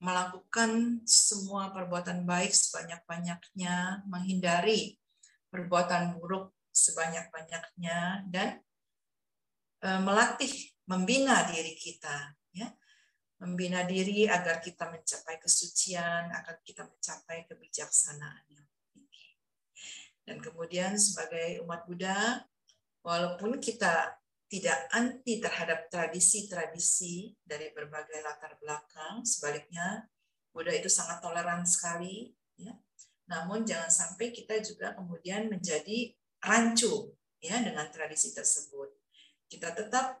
melakukan 0.00 1.04
semua 1.04 1.68
perbuatan 1.76 2.24
baik 2.24 2.50
sebanyak-banyaknya, 2.56 4.06
menghindari 4.08 4.96
perbuatan 5.52 6.16
buruk 6.16 6.56
sebanyak-banyaknya, 6.72 8.24
dan 8.32 8.64
eh, 9.84 10.00
melatih, 10.00 10.52
membina 10.88 11.44
diri 11.52 11.76
kita. 11.76 12.32
Membina 13.40 13.88
diri 13.88 14.28
agar 14.28 14.60
kita 14.60 14.92
mencapai 14.92 15.40
kesucian, 15.40 16.28
agar 16.28 16.60
kita 16.60 16.84
mencapai 16.84 17.48
kebijaksanaan 17.48 18.44
yang 18.52 18.68
tinggi. 18.92 19.28
Dan 20.20 20.44
kemudian 20.44 21.00
sebagai 21.00 21.64
umat 21.64 21.88
Buddha, 21.88 22.44
walaupun 23.00 23.56
kita 23.56 24.20
tidak 24.50 24.76
anti 24.92 25.40
terhadap 25.40 25.88
tradisi-tradisi 25.88 27.32
dari 27.40 27.72
berbagai 27.72 28.20
latar 28.20 28.60
belakang, 28.60 29.24
sebaliknya 29.24 30.04
Buddha 30.52 30.76
itu 30.76 30.92
sangat 30.92 31.24
toleran 31.24 31.64
sekali, 31.64 32.34
ya. 32.60 32.76
Namun 33.30 33.62
jangan 33.62 33.88
sampai 33.88 34.34
kita 34.34 34.58
juga 34.60 34.92
kemudian 34.98 35.46
menjadi 35.46 36.12
rancu 36.42 37.14
ya 37.38 37.62
dengan 37.62 37.86
tradisi 37.88 38.34
tersebut. 38.34 38.90
Kita 39.46 39.70
tetap 39.70 40.18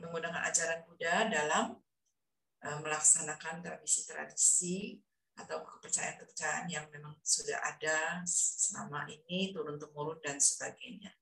menggunakan 0.00 0.40
ajaran 0.48 0.88
Buddha 0.88 1.28
dalam 1.28 1.76
Eh, 2.66 2.78
melaksanakan 2.82 3.62
tradisi-tradisi 3.62 4.98
atau 5.38 5.62
kepercayaan-kepercayaan 5.62 6.66
yang 6.66 6.90
memang 6.90 7.14
sudah 7.22 7.62
ada 7.62 8.26
selama 8.26 9.06
ini 9.06 9.54
turun 9.54 9.78
temurun 9.78 10.18
dan 10.18 10.42
sebagainya. 10.42 11.14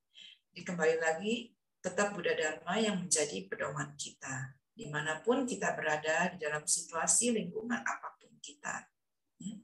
Jadi 0.48 0.64
kembali 0.64 0.96
lagi 1.04 1.52
tetap 1.84 2.16
Buddha 2.16 2.32
Dharma 2.32 2.80
yang 2.80 2.96
menjadi 2.96 3.44
pedoman 3.44 3.92
kita 4.00 4.56
di 4.72 4.88
mana 4.88 5.20
pun 5.20 5.44
kita 5.44 5.76
berada 5.76 6.32
di 6.32 6.40
dalam 6.40 6.64
situasi 6.64 7.36
lingkungan 7.36 7.84
apa 7.84 8.16
pun 8.16 8.32
kita. 8.40 8.88
Ya. 9.36 9.60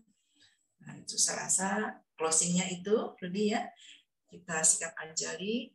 Nah, 0.85 1.01
itu 1.01 1.17
saya 1.17 1.49
rasa 1.49 1.69
closingnya 2.13 2.69
itu, 2.69 3.17
Rudy 3.17 3.57
ya. 3.57 3.65
Kita 4.29 4.61
sikap 4.61 4.93
anjali. 5.01 5.73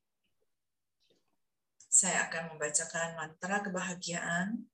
Saya 1.89 2.29
akan 2.29 2.53
membacakan 2.53 3.17
mantra 3.17 3.65
kebahagiaan 3.65 4.69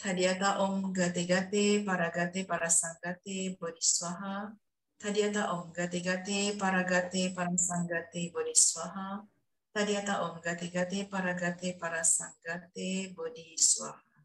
Tadiata 0.00 0.56
Om 0.64 0.96
Gate 0.96 1.28
Gate 1.28 1.84
Paragate 1.84 2.48
Parasangate 2.48 3.52
Bodhiswaha. 3.60 4.48
Tadiata 4.96 5.52
Om 5.52 5.76
Gate 5.76 6.00
Gate 6.00 6.56
Paragate 6.56 7.36
Parasangate 7.36 8.32
Bodhiswaha. 8.32 9.20
Tadiata 9.68 10.24
Om 10.24 10.40
Gate 10.40 10.72
Gate 10.72 11.04
Paragate 11.04 11.76
Parasangate 11.76 13.12
Bodhiswaha. 13.12 14.24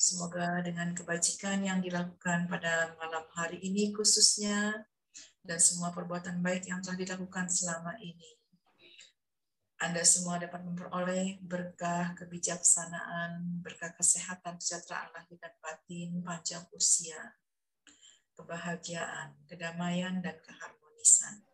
Semoga 0.00 0.64
dengan 0.64 0.96
kebajikan 0.96 1.60
yang 1.60 1.84
dilakukan 1.84 2.48
pada 2.48 2.96
malam 2.96 3.28
hari 3.36 3.60
ini 3.60 3.92
khususnya 3.92 4.88
dan 5.44 5.60
semua 5.60 5.92
perbuatan 5.92 6.40
baik 6.40 6.64
yang 6.64 6.80
telah 6.80 6.96
dilakukan 6.96 7.44
selama 7.52 7.92
ini 8.00 8.37
anda 9.78 10.02
semua 10.02 10.42
dapat 10.42 10.66
memperoleh 10.66 11.38
berkah 11.38 12.10
kebijaksanaan, 12.18 13.62
berkah 13.62 13.94
kesehatan, 13.94 14.58
kesejahteraan 14.58 15.14
lahir 15.14 15.38
dan 15.38 15.54
batin, 15.62 16.18
panjang 16.26 16.66
usia, 16.74 17.38
kebahagiaan, 18.34 19.38
kedamaian, 19.46 20.18
dan 20.18 20.34
keharmonisan. 20.42 21.46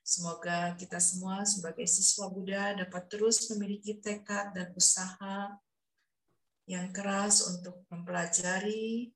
Semoga 0.00 0.72
kita 0.80 0.96
semua 0.96 1.44
sebagai 1.44 1.84
siswa 1.84 2.32
Buddha 2.32 2.72
dapat 2.72 3.04
terus 3.12 3.44
memiliki 3.52 4.00
tekad 4.00 4.56
dan 4.56 4.72
usaha 4.72 5.52
yang 6.64 6.88
keras 6.88 7.44
untuk 7.52 7.84
mempelajari 7.92 9.12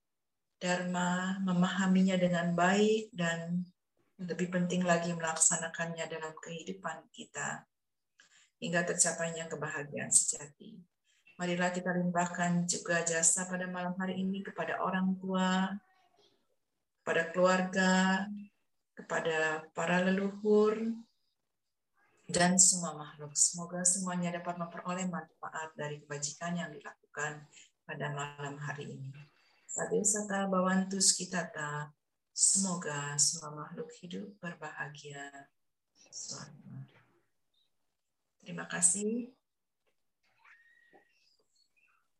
Dharma, 0.61 1.43
memahaminya 1.43 2.15
dengan 2.15 2.55
baik, 2.55 3.11
dan 3.11 3.67
lebih 4.15 4.47
penting 4.47 4.85
lagi 4.87 5.11
melaksanakannya 5.11 6.07
dalam 6.07 6.31
kehidupan 6.39 7.03
kita 7.11 7.67
hingga 8.63 8.87
tercapainya 8.87 9.51
kebahagiaan 9.51 10.07
sejati. 10.07 10.79
Marilah 11.35 11.75
kita 11.75 11.91
limpahkan 11.91 12.63
juga 12.63 13.03
jasa 13.03 13.43
pada 13.51 13.67
malam 13.67 13.91
hari 13.99 14.23
ini 14.23 14.39
kepada 14.39 14.79
orang 14.79 15.19
tua, 15.19 15.67
kepada 17.03 17.23
keluarga, 17.35 18.23
kepada 18.95 19.67
para 19.75 20.07
leluhur, 20.07 20.95
dan 22.31 22.55
semua 22.55 22.95
makhluk. 22.95 23.35
Semoga 23.35 23.83
semuanya 23.83 24.39
dapat 24.39 24.55
memperoleh 24.55 25.11
manfaat 25.11 25.75
dari 25.75 25.99
kebajikan 25.99 26.55
yang 26.55 26.71
dilakukan 26.71 27.43
pada 27.83 28.07
malam 28.15 28.55
hari 28.63 28.95
ini. 28.95 29.11
Sadesata 29.67 30.47
bawantus 30.47 31.17
kita 31.17 31.51
ta. 31.51 31.91
Semoga 32.33 33.13
semua 33.19 33.53
makhluk 33.67 33.89
hidup 33.99 34.37
berbahagia. 34.39 35.49
Terima 38.43 38.67
kasih. 38.67 39.31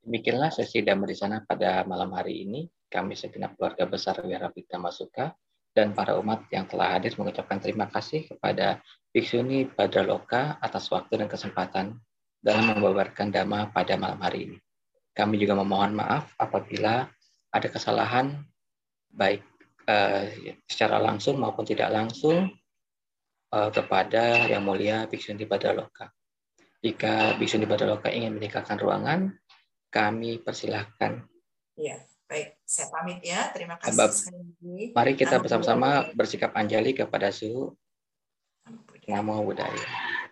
Demikianlah 0.04 0.52
sesi 0.52 0.84
damai 0.84 1.12
di 1.12 1.18
sana 1.20 1.44
pada 1.44 1.84
malam 1.84 2.12
hari 2.16 2.48
ini. 2.48 2.68
Kami 2.88 3.16
segenap 3.16 3.56
keluarga 3.60 3.88
besar 3.88 4.20
Wira 4.24 4.48
Pita 4.52 4.80
Masuka 4.80 5.36
dan 5.74 5.92
para 5.92 6.16
umat 6.20 6.48
yang 6.54 6.70
telah 6.70 6.96
hadir 6.96 7.18
mengucapkan 7.18 7.58
terima 7.58 7.90
kasih 7.90 8.30
kepada 8.30 8.80
Bhiksuni 9.10 9.68
Badraloka 9.68 10.62
atas 10.62 10.88
waktu 10.94 11.18
dan 11.18 11.28
kesempatan 11.28 11.98
dalam 12.44 12.76
membabarkan 12.76 13.34
dhamma 13.34 13.74
pada 13.74 13.98
malam 13.98 14.20
hari 14.22 14.40
ini. 14.48 14.58
Kami 15.16 15.40
juga 15.40 15.58
memohon 15.58 15.96
maaf 15.98 16.36
apabila 16.38 17.08
ada 17.54 17.68
kesalahan 17.70 18.44
baik 19.14 19.42
uh, 19.86 20.26
secara 20.66 20.98
langsung 21.02 21.38
maupun 21.42 21.66
tidak 21.66 21.90
langsung 21.94 22.50
uh, 23.54 23.70
kepada 23.70 24.50
Yang 24.50 24.64
Mulia 24.66 24.98
Bhiksuni 25.06 25.46
Badraloka. 25.46 26.10
Jika 26.82 27.38
Bhiksuni 27.38 27.70
Badraloka 27.70 28.10
ingin 28.10 28.34
meninggalkan 28.34 28.76
ruangan, 28.82 29.38
kami 29.94 30.42
persilahkan. 30.42 31.22
Ya, 31.78 32.02
baik. 32.26 32.58
Saya 32.66 32.90
pamit 32.90 33.22
ya. 33.22 33.54
Terima 33.54 33.78
kasih 33.78 33.94
Abab. 33.94 34.12
Mari 34.98 35.14
kita 35.14 35.38
bersama-sama 35.38 36.10
bersikap 36.18 36.52
anjali 36.58 36.98
kepada 36.98 37.30
suhu. 37.30 37.78
Namo 39.06 39.44
Buddhaya. 39.46 40.23